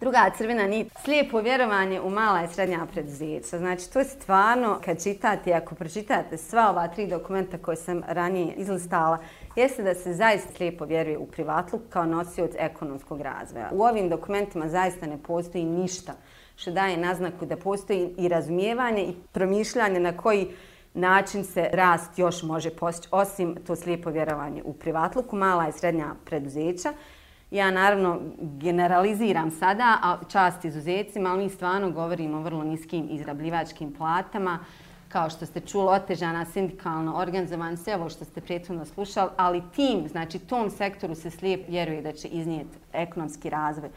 [0.00, 3.58] Druga crvena nit, slijepo vjerovanje u mala i srednja preduzeća.
[3.58, 8.54] Znači, to je stvarno, kad čitate, ako pročitate sva ova tri dokumenta koje sam ranije
[8.54, 9.18] izlistala,
[9.56, 13.70] jeste da se zaista slijepo vjeruje u privatluk kao nosioc ekonomskog razvoja.
[13.72, 16.12] U ovim dokumentima zaista ne postoji ništa
[16.56, 20.48] što daje naznaku da postoji i razumijevanje i promišljanje na koji
[20.94, 26.14] način se rast još može postići, osim to slijepo vjerovanje u privatluku, mala i srednja
[26.24, 26.92] preduzeća.
[27.50, 33.92] Ja naravno generaliziram sada, a čast izuzetcima, ali mi stvarno govorimo o vrlo niskim izrabljivačkim
[33.92, 34.58] platama,
[35.08, 40.08] kao što ste čuli, otežana sindikalno organizovan, sve ovo što ste prijetno slušali, ali tim,
[40.08, 43.90] znači tom sektoru se slijep vjeruje da će iznijeti ekonomski razvoj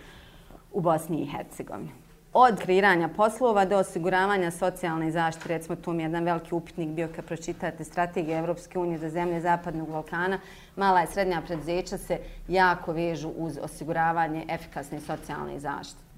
[0.72, 6.06] u Bosni i Hercegovini od kreiranja poslova do osiguravanja socijalne zaštite, recimo tu mi je
[6.06, 10.40] jedan veliki upitnik bio kad pročitate strategije Evropske unije za zemlje Zapadnog Balkana,
[10.76, 16.10] mala i srednja preduzeća se jako vežu uz osiguravanje efikasne socijalne zaštite.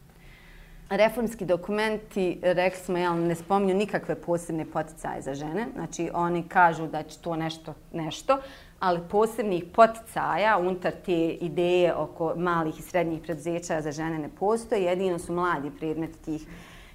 [0.89, 5.67] Reformski dokumenti, rekli smo, jel, ne spominju nikakve posebne poticaje za žene.
[5.75, 8.37] Znači, oni kažu da će to nešto, nešto,
[8.81, 14.83] ali posebnih poticaja unutar te ideje oko malih i srednjih preduzeća za žene ne postoje.
[14.83, 16.47] Jedino su mladi predmet tih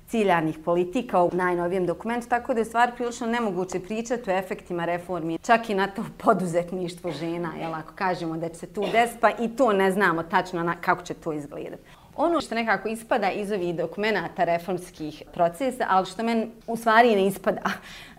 [0.07, 5.39] ciljanih politika u najnovijem dokumentu, tako da je stvar prilično nemoguće pričati o efektima reformi,
[5.39, 9.31] čak i na to poduzetništvo žena, jel, ako kažemo da će se tu desiti, pa
[9.31, 11.83] i to ne znamo tačno na, kako će to izgledati.
[12.17, 17.27] Ono što nekako ispada iz ovih dokumenta reformskih procesa, ali što men u stvari ne
[17.27, 17.61] ispada,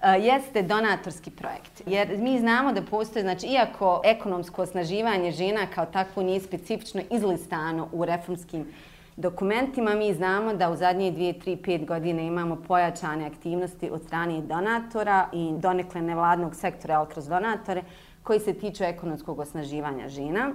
[0.04, 1.82] eh, jeste donatorski projekt.
[1.86, 7.90] Jer mi znamo da postoje, znači, iako ekonomsko osnaživanje žena kao takvo nije specifično izlistano
[7.92, 8.66] u reformskim
[9.16, 14.42] dokumentima, mi znamo da u zadnje 2, 3, 5 godine imamo pojačane aktivnosti od strane
[14.42, 17.84] donatora i donekle nevladnog sektora, ali kroz donatore,
[18.24, 20.54] koji se tiču ekonomskog osnaživanja žena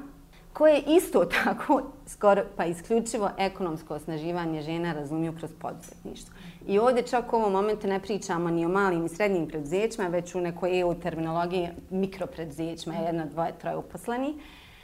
[0.52, 6.34] koje isto tako skoro pa isključivo ekonomsko osnaživanje žena razumiju kroz poduzetništvo.
[6.66, 10.34] I ovdje čak u ovom momentu ne pričamo ni o malim i srednjim preduzećima, već
[10.34, 14.34] u nekoj EU terminologiji mikropreduzećima, jedno, dvoje, troje uposleni.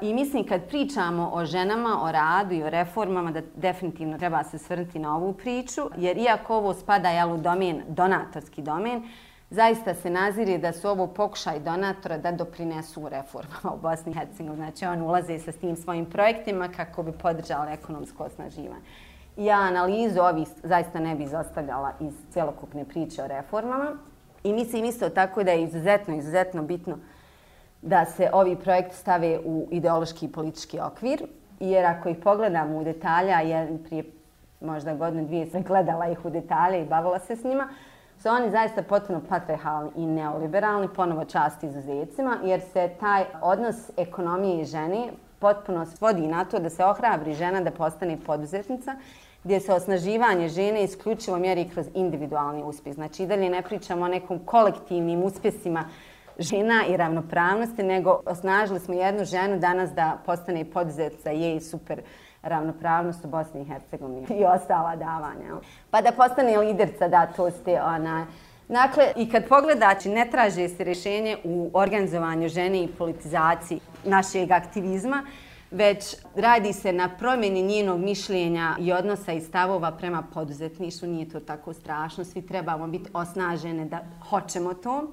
[0.00, 4.59] I mislim kad pričamo o ženama, o radu i o reformama, da definitivno treba se
[4.59, 9.02] svrnuti na ovu priču, jer iako ovo spada jel, u domen, donatorski domen,
[9.51, 14.15] zaista se naziri da su ovo pokušaj donatora da doprinesu u reformama u Bosni i
[14.15, 14.57] Hercegovini.
[14.57, 18.83] Znači, on ulaze sa tim svojim projektima kako bi podržali ekonomsko osnaživanje.
[19.37, 23.96] ja analizu ovih zaista ne bi zastavljala iz celokupne priče o reformama.
[24.44, 26.99] I mislim isto tako da je izuzetno, izuzetno bitno
[27.83, 31.27] da se ovi projekti stave u ideološki i politički okvir.
[31.61, 34.05] Jer ako ih pogledamo u detalja, ja prije
[34.61, 37.69] možda godinu dvije sam gledala ih u detalje i bavila se s njima,
[38.23, 44.60] su oni zaista potpuno patriarhalni i neoliberalni, ponovo čast izuzecima, jer se taj odnos ekonomije
[44.60, 48.94] i žene potpuno svodi na to da se ohrabri žena da postane poduzetnica,
[49.44, 52.94] gdje se osnaživanje žene isključivo mjeri kroz individualni uspjeh.
[52.94, 55.85] Znači, i dalje ne pričamo o nekom kolektivnim uspjesima
[56.38, 62.02] žena i ravnopravnosti, nego osnažili smo jednu ženu danas da postane poduzetnica, je super
[62.43, 65.55] ravnopravnost u Bosni i Hercegovini i ostala davanja.
[65.91, 68.27] Pa da postane liderca, da, to ste ona...
[68.69, 75.23] Dakle, i kad pogledači ne traže se rješenje u organizovanju žene i politizaciji našeg aktivizma,
[75.71, 81.09] već radi se na promjeni njenog mišljenja i odnosa i stavova prema poduzetništvu.
[81.09, 85.13] Nije to tako strašno, svi trebamo biti osnažene da hoćemo to.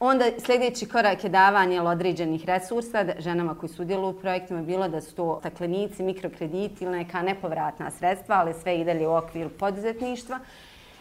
[0.00, 5.14] Onda sljedeći korak je davanje određenih resursa ženama koji su u projektima, bilo da su
[5.14, 10.38] to staklenici, mikrokrediti ili neka nepovratna sredstva, ali sve i dalje u okviru poduzetništva.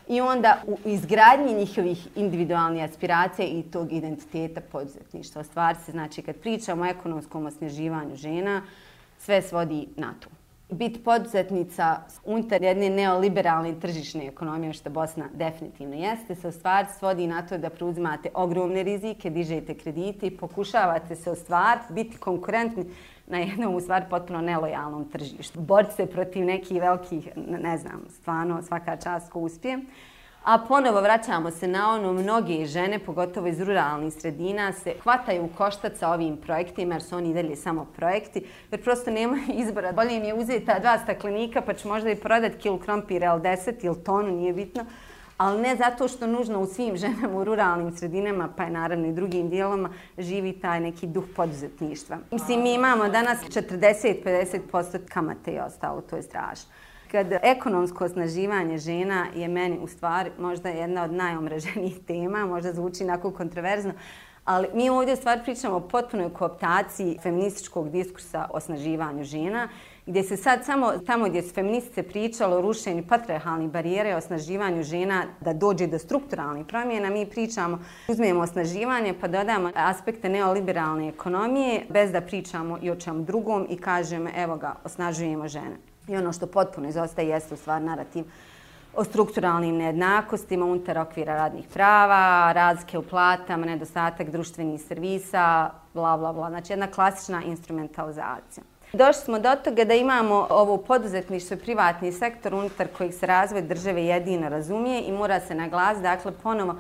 [0.08, 5.44] I onda u izgradnji njihovih individualnih aspiracija i tog identiteta poduzetništva.
[5.44, 8.62] Stvar se, znači, kad pričamo o ekonomskom osnježivanju žena,
[9.20, 10.37] sve svodi na to
[10.70, 17.28] biti poduzetnica unutar jedne neoliberalne tržišne ekonomije, što Bosna definitivno jeste, se u stvari svodi
[17.28, 22.86] na to da preuzimate ogromne rizike, dižete kredite i pokušavate se u stvari biti konkurentni
[23.28, 25.60] na jednom u stvari potpuno nelojalnom tržištu.
[25.60, 29.80] Borite se protiv nekih velikih, ne znam, stvarno svaka čast ko uspije.
[30.48, 35.50] A ponovo vraćamo se na ono, mnoge žene, pogotovo iz ruralnih sredina, se hvataju u
[35.58, 39.92] koštac sa ovim projektima, jer su oni dalje samo projekti, jer prosto nema izbora.
[39.92, 43.42] Bolje im je uzeti ta dva staklenika, pa će možda i prodati kilu krompira ili
[43.42, 44.86] deset ili tonu, nije bitno.
[45.38, 49.14] Ali ne zato što nužno u svim ženama u ruralnim sredinama, pa je naravno i
[49.14, 52.18] drugim dijeloma, živi taj neki duh poduzetništva.
[52.32, 56.72] Mislim, mi imamo danas 40-50% kamate i ostalo, to je strašno
[57.12, 63.04] kad ekonomsko osnaživanje žena je meni u stvari možda jedna od najomraženijih tema, možda zvuči
[63.04, 63.94] nakon kontroverzno,
[64.46, 69.70] ali mi ovdje u stvari pričamo o potpunoj kooptaciji feminističkog diskursa o osnaživanju žena,
[70.06, 74.84] gdje se sad samo tamo gdje su feministice pričalo o rušenju patriarhalnih barijera i osnaživanju
[74.84, 81.86] žena da dođe do strukturalnih promjena, mi pričamo, uzmemo osnaživanje pa dodamo aspekte neoliberalne ekonomije
[81.90, 85.97] bez da pričamo i o čemu drugom i kažemo evo ga, osnažujemo žene.
[86.08, 88.26] I ono što potpuno izostaje jeste u stvar narativ
[88.98, 96.34] o strukturalnim nejednakostima unutar okvira radnih prava, razlike u platama, nedostatak društvenih servisa, bla, bla,
[96.34, 96.50] bla.
[96.50, 98.64] Znači jedna klasična instrumentalizacija.
[98.94, 103.62] Došli smo do toga da imamo ovo poduzetništvo i privatni sektor unutar kojih se razvoj
[103.62, 106.76] države jedino razumije i mora se naglasiti, dakle, ponovo,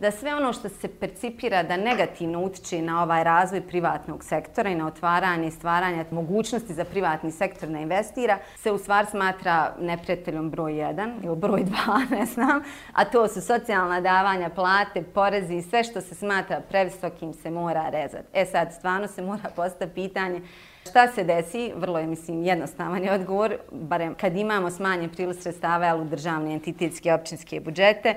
[0.00, 4.74] da sve ono što se percipira da negativno utiče na ovaj razvoj privatnog sektora i
[4.74, 10.50] na otvaranje i stvaranje mogućnosti za privatni sektor da investira, se u stvar smatra neprijateljom
[10.50, 15.62] broj 1 ili broj 2, ne znam, a to su socijalna davanja, plate, porezi i
[15.62, 18.28] sve što se smatra previsokim se mora rezati.
[18.32, 20.42] E sad, stvarno se mora postati pitanje
[20.90, 21.72] Šta se desi?
[21.76, 26.52] Vrlo je, mislim, jednostavan je odgovor, barem kad imamo smanjen priliv sredstava ali u državne
[26.52, 28.14] entitetske općinske budžete,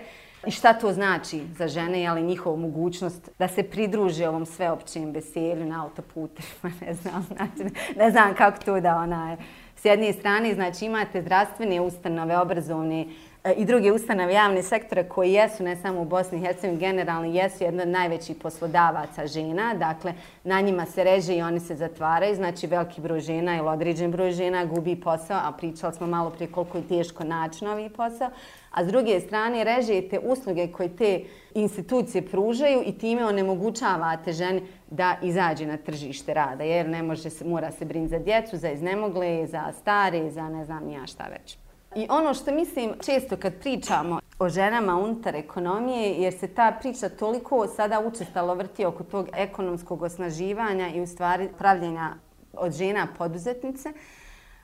[0.47, 5.65] I šta to znači za žene, ali njihovu mogućnost da se pridruže ovom sveopćem veselju
[5.65, 9.37] na autoputima, ne znam, znači, ne znam kako to da ona je.
[9.75, 13.05] S jedne strane, znači, imate zdravstvene ustanove, obrazovne,
[13.43, 17.27] E, i druge ustanove javne sektore koji jesu, ne samo u Bosni i Hercegovini, generalno
[17.27, 19.73] jesu jedna od najvećih poslodavaca žena.
[19.73, 20.13] Dakle,
[20.43, 22.35] na njima se reže i oni se zatvaraju.
[22.35, 26.51] Znači, veliki broj žena ili određen broj žena gubi posao, a pričali smo malo prije
[26.51, 28.29] koliko je teško naći novi posao.
[28.73, 35.17] A s druge strane, režete usluge koje te institucije pružaju i time onemogućavate žene da
[35.21, 36.63] izađe na tržište rada.
[36.63, 40.89] Jer ne može, mora se briniti za djecu, za iznemogle, za stare, za ne znam
[40.89, 41.57] ja šta već.
[41.95, 47.09] I ono što mislim često kad pričamo o ženama unutar ekonomije, jer se ta priča
[47.09, 52.13] toliko sada učestalo vrti oko tog ekonomskog osnaživanja i u stvari pravljenja
[52.53, 53.89] od žena poduzetnice,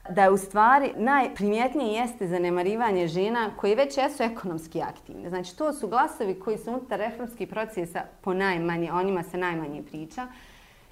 [0.09, 5.29] da je u stvari najprimjetnije jeste zanemarivanje žena koje već jesu ekonomski aktivne.
[5.29, 9.83] Znači, to su glasovi koji su unutar reformskih procesa po najmanje, o njima se najmanje
[9.83, 10.27] priča.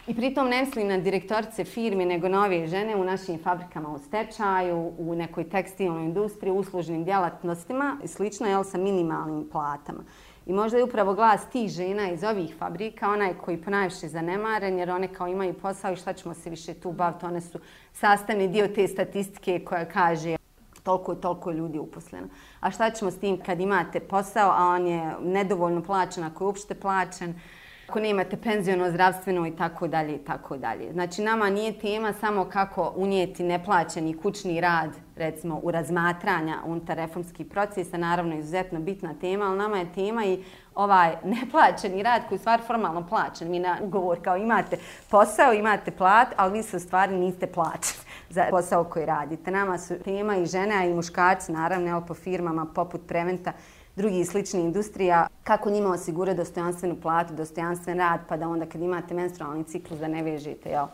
[0.08, 4.92] I pritom ne mislim na direktorice firme, nego nove žene u našim fabrikama u stečaju,
[4.98, 10.04] u nekoj tekstilnoj industriji, uslužnim djelatnostima i slično, jel, sa minimalnim platama.
[10.48, 14.90] I možda je upravo glas tih žena iz ovih fabrika onaj koji ponajviše zanemaren, jer
[14.90, 17.60] one kao imaju posao i šta ćemo se više tu baviti, one su
[17.94, 20.36] sastavni dio te statistike koja kaže
[20.84, 22.28] toliko i toliko ljudi uposleno.
[22.60, 26.46] A šta ćemo s tim kad imate posao, a on je nedovoljno plaćen, ako je
[26.46, 27.40] uopšte plaćen,
[27.88, 30.94] ako nemate penziono, zdravstveno i tako dalje i tako dalje.
[30.94, 37.46] Znači nama nije tema samo kako unijeti neplaćeni kućni rad recimo u razmatranja unutar reformskih
[37.46, 40.44] procesa, naravno izuzetno bitna tema, ali nama je tema i
[40.76, 43.52] ovaj neplaćeni rad koji je stvar formalno plaćen.
[43.52, 44.78] Mi na ugovor kao imate
[45.10, 49.52] posao, imate plat, ali vi se u stvari niste plaćeni za posao koji radite.
[49.52, 53.54] Nama su tema i žene, a i muškarci, naravno, po firmama poput Preventa,
[53.98, 59.14] drugi slični industrija, kako njima osigura dostojanstvenu platu, dostojanstven rad, pa da onda kad imate
[59.14, 60.86] menstrualni ciklus da ne vežete, jel,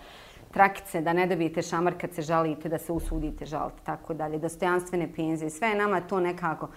[0.52, 5.10] trakice, da ne dobijete šamar kad se žalite, da se usudite žaliti, tako dalje, dostojanstvene
[5.16, 6.70] penzije, sve je nama to nekako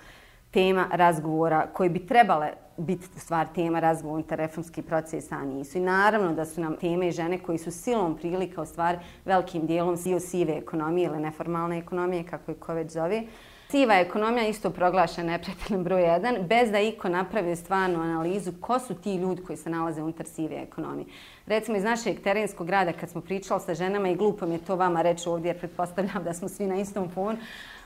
[0.50, 5.78] tema razgovora koji bi trebale biti stvar tema razgovora unutar reformskih procesa, a nisu.
[5.78, 9.66] I naravno da su nam teme i žene koji su silom prilika u stvari velikim
[9.66, 13.22] dijelom dio sive ekonomije ili neformalne ekonomije, kako je ko već zove,
[13.70, 18.94] Siva ekonomija isto proglašena neprijateljem broj 1, bez da iko napravi stvarnu analizu ko su
[18.94, 21.06] ti ljudi koji se nalaze unutar sive ekonomije.
[21.46, 24.76] Recimo iz našeg terenskog grada kad smo pričali sa ženama i glupo mi je to
[24.76, 27.38] vama reći ovdje jer pretpostavljam da smo svi na istom fonu,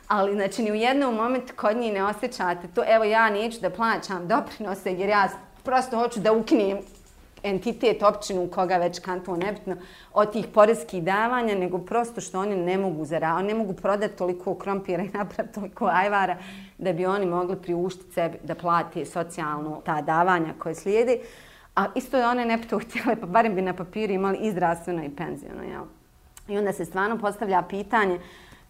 [0.09, 3.70] ali znači ni u jednom momentu kod njih ne osjećate to, evo ja neću da
[3.70, 5.28] plaćam doprinose jer ja
[5.62, 6.78] prosto hoću da ukinem
[7.43, 9.76] entitet, općinu, koga već kanton nebitno,
[10.12, 14.55] od tih porezkih davanja, nego prosto što oni ne mogu zarao, ne mogu prodati toliko
[14.55, 16.36] krompira i napraviti toliko ajvara
[16.78, 21.18] da bi oni mogli priuštiti sebi da plati socijalno ta davanja koje slijedi.
[21.76, 24.51] A isto je one ne bi to htjele, pa barem bi na papiru imali i
[24.51, 25.62] zdravstveno i penzijeno.
[25.62, 25.82] Jel?
[26.49, 28.18] I onda se stvarno postavlja pitanje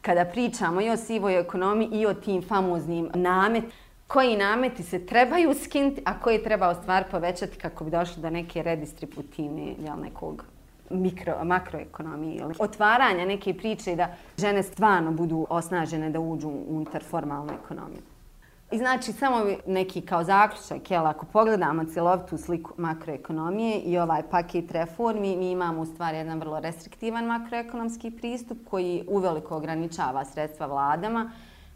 [0.02, 3.72] kada pričamo i o sivoj ekonomiji i o tim famoznim nametima,
[4.12, 8.30] koji nameti se trebaju skinti, a koji treba u stvar povećati kako bi došli do
[8.30, 10.44] neke redistributivne jel, nekog
[10.90, 17.52] mikro, makroekonomije ili otvaranja neke priče da žene stvarno budu osnažene da uđu unutar formalnu
[17.64, 18.02] ekonomiju.
[18.70, 24.72] I znači, samo neki kao zaključak, jel, ako pogledamo cjelovitu sliku makroekonomije i ovaj paket
[24.72, 31.30] reformi, mi imamo u stvari jedan vrlo restriktivan makroekonomski pristup koji uveliko ograničava sredstva vladama,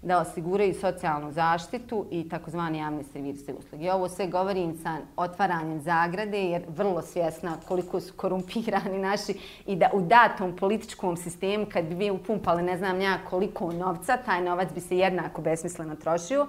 [0.05, 3.93] da osiguraju socijalnu zaštitu i takozvani javni servirske usluge.
[3.93, 9.35] Ovo sve govorim sa otvaranjem zagrade jer vrlo svjesna koliko su korumpirani naši
[9.67, 14.17] i da u datom političkom sistemu kad bi vi upumpali ne znam ja koliko novca,
[14.17, 16.47] taj novac bi se jednako besmisleno trošio.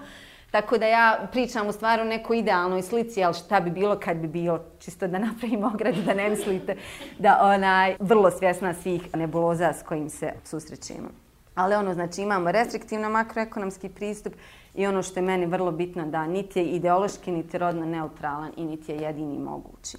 [0.51, 4.17] Tako da ja pričam u stvaru o nekoj idealnoj slici, ali šta bi bilo kad
[4.17, 6.75] bi bilo, čisto da napravimo ogradu, da ne mislite
[7.19, 11.24] da onaj vrlo svjesna svih nebuloza s kojim se susrećemo.
[11.55, 14.33] Ali ono, znači imamo restriktivno makroekonomski pristup
[14.73, 18.63] i ono što je meni vrlo bitno da niti je ideološki, niti rodno neutralan i
[18.65, 19.97] niti je jedini mogući.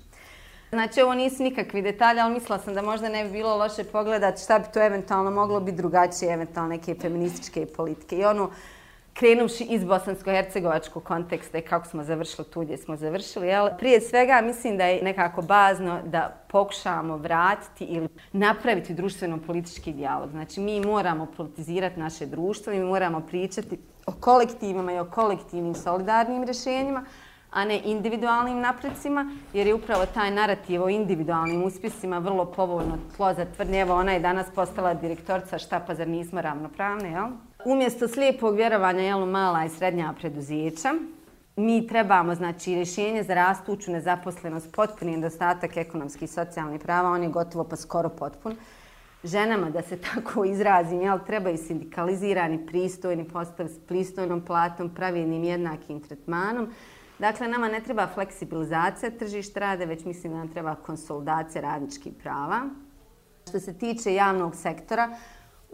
[0.70, 4.42] Znači, ovo nisu nikakvi detalji, ali mislila sam da možda ne bi bilo loše pogledati
[4.42, 8.16] šta bi to eventualno moglo biti drugačije, eventualno neke feminističke politike.
[8.16, 8.50] I ono,
[9.18, 13.46] krenuši iz bosansko-hercegovačkog konteksta i kako smo završili tu gdje smo završili.
[13.46, 13.68] Jel?
[13.78, 20.30] Prije svega mislim da je nekako bazno da pokušamo vratiti ili napraviti društveno-politički dijalog.
[20.30, 25.74] Znači mi moramo politizirati naše društvo i mi moramo pričati o kolektivima i o kolektivnim
[25.74, 27.04] solidarnim rješenjima,
[27.50, 33.34] a ne individualnim napredcima, jer je upravo taj narativ o individualnim uspjesima vrlo povoljno tlo
[33.34, 33.80] za tvrdnje.
[33.80, 37.26] Evo, ona je danas postala direktorca, štapa, zar nismo ravnopravne, jel?
[37.66, 40.94] Umjesto slijepog vjerovanja jel, mala i srednja preduzeća,
[41.56, 47.28] mi trebamo znači, rješenje za rastuću nezaposlenost, potpuni nedostatak ekonomskih i socijalnih prava, on je
[47.28, 48.56] gotovo pa skoro potpun.
[49.24, 56.00] Ženama, da se tako izrazim, jel, trebaju sindikalizirani, pristojni postav s pristojnom platom, pravilnim jednakim
[56.00, 56.68] tretmanom.
[57.18, 62.60] Dakle, nama ne treba fleksibilizacija tržišta rade, već mislim da nam treba konsolidacija radničkih prava.
[63.48, 65.16] Što se tiče javnog sektora,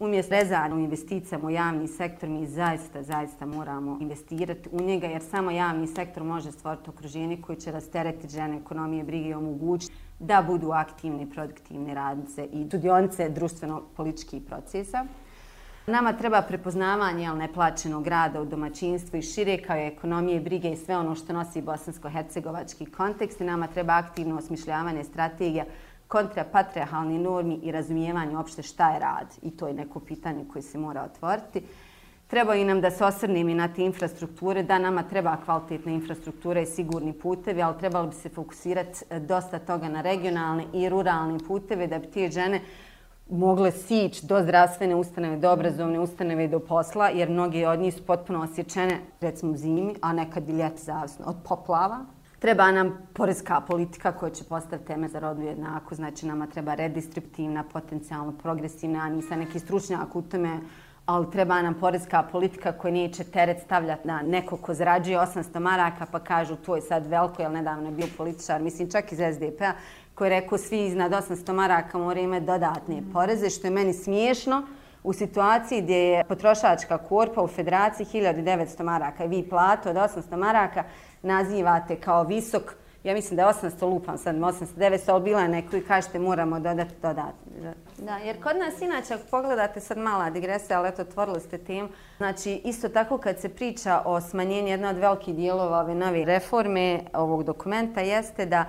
[0.04, 5.22] umjesto rezanja u investicijama u javni sektor, mi zaista, zaista moramo investirati u njega, jer
[5.22, 10.44] samo javni sektor može stvoriti okruženje koji će rasteretiti žene ekonomije, brige i omogućiti da
[10.46, 15.06] budu aktivne i produktivne radnice i studionice društveno-političkih procesa.
[15.86, 20.76] Nama treba prepoznavanje ali neplaćenog rada u domaćinstvu i šire kao je ekonomije, brige i
[20.76, 23.40] sve ono što nosi bosansko-hercegovački kontekst.
[23.40, 25.64] I nama treba aktivno osmišljavanje strategija
[26.12, 29.26] kontrapatriarhalni normi i razumijevanje opšte šta je rad.
[29.42, 31.62] I to je neko pitanje koje se mora otvoriti.
[32.26, 36.60] Treba i nam da se osrnim i na te infrastrukture, da nama treba kvalitetna infrastruktura
[36.60, 41.38] i sigurni putevi, ali trebalo bi se fokusirati e, dosta toga na regionalne i ruralne
[41.48, 42.60] puteve da bi te žene
[43.30, 47.94] mogle sići do zdravstvene ustanove, do obrazovne ustanove i do posla, jer mnoge od njih
[47.94, 52.04] su potpuno osjećene, recimo zimi, a nekad i ljeti zavisno od poplava.
[52.42, 57.64] Treba nam porezka politika koja će postaviti teme za rodnu jednaku, znači nama treba redistriptivna,
[57.72, 60.58] potencijalno progresivna, a nisam neki stručnjak u tome,
[61.06, 66.06] ali treba nam porezka politika koja neće teret stavljati na neko ko zarađuje 800 maraka
[66.12, 69.72] pa kažu to je sad veliko, jer nedavno je bio političar, mislim čak iz SDP-a,
[70.14, 74.62] koji je rekao svi iznad 800 maraka moraju imati dodatne poreze, što je meni smiješno
[75.04, 80.36] u situaciji gdje je potrošačka korpa u federaciji 1900 maraka i vi platu od 800
[80.36, 80.84] maraka
[81.22, 85.48] nazivate kao visok ja mislim da je 800 lupam sad, 800, 900, ali bila je
[85.48, 87.74] neko i kažete moramo dodati dodatni.
[87.98, 91.88] Da, jer kod nas inače, ako pogledate sad mala digresija, ali eto, otvorili ste tim,
[92.16, 97.00] znači isto tako kad se priča o smanjenju jedna od velikih dijelova ove nove reforme
[97.14, 98.64] ovog dokumenta jeste da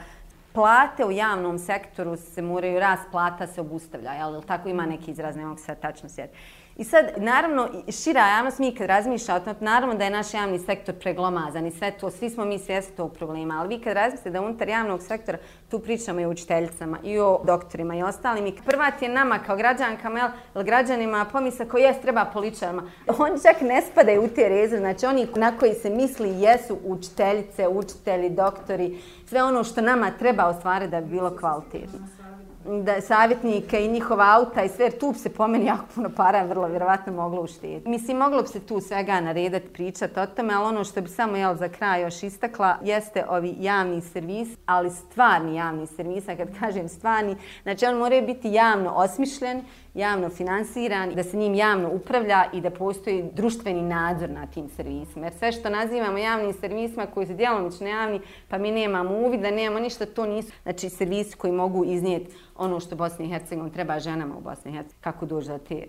[0.54, 4.42] plate u javnom sektoru se moraju, rast plata se obustavlja, jel?
[4.42, 6.40] Tako ima neki izraz, ne mogu se tačno sjetiti.
[6.78, 7.70] I sad, naravno,
[8.04, 11.72] šira javnost mi kad razmišlja o tom, naravno da je naš javni sektor preglomazan i
[11.72, 15.02] sve to, svi smo mi svjesni tog problema, ali vi kad razmislite da unutar javnog
[15.02, 15.38] sektora
[15.70, 18.56] tu pričamo i o učiteljicama i o doktorima i ostalim, i
[19.00, 22.84] ti je nama kao građankama, jel, građanima pomisla koji jes treba poličarima,
[23.18, 27.68] oni čak ne spadaju u te reze, znači oni na koji se misli jesu učiteljice,
[27.68, 32.23] učitelji, doktori, sve ono što nama treba ostvariti da bi bilo kvalitetno
[32.66, 37.14] da savjetnike i njihova auta i sve, tu se pomeni jako puno para, vrlo vjerovatno
[37.14, 37.90] moglo uštijeti.
[37.90, 41.38] Mislim, moglo bi se tu svega naredati, pričati o tome, ali ono što bi samo
[41.38, 46.60] jel, za kraj još istakla jeste ovi javni servis, ali stvarni javni servis, a kad
[46.60, 49.62] kažem stvarni, znači on mora biti javno osmišljen,
[49.94, 55.26] javno finansiran, da se njim javno upravlja i da postoji društveni nadzor na tim servisima.
[55.26, 59.52] Jer sve što nazivamo javnim servisima koji su djelomično javni, pa mi nemamo uvid da
[59.52, 64.00] nemamo ništa, to nisu znači, servisi koji mogu iznijeti ono što Bosni i Hercegovini treba
[64.00, 65.84] ženama u Bosni i Hercegovini, kako dođe do te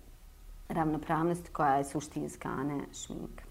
[0.69, 3.44] ravnopravnosti koja je suštinska, a ne šminka.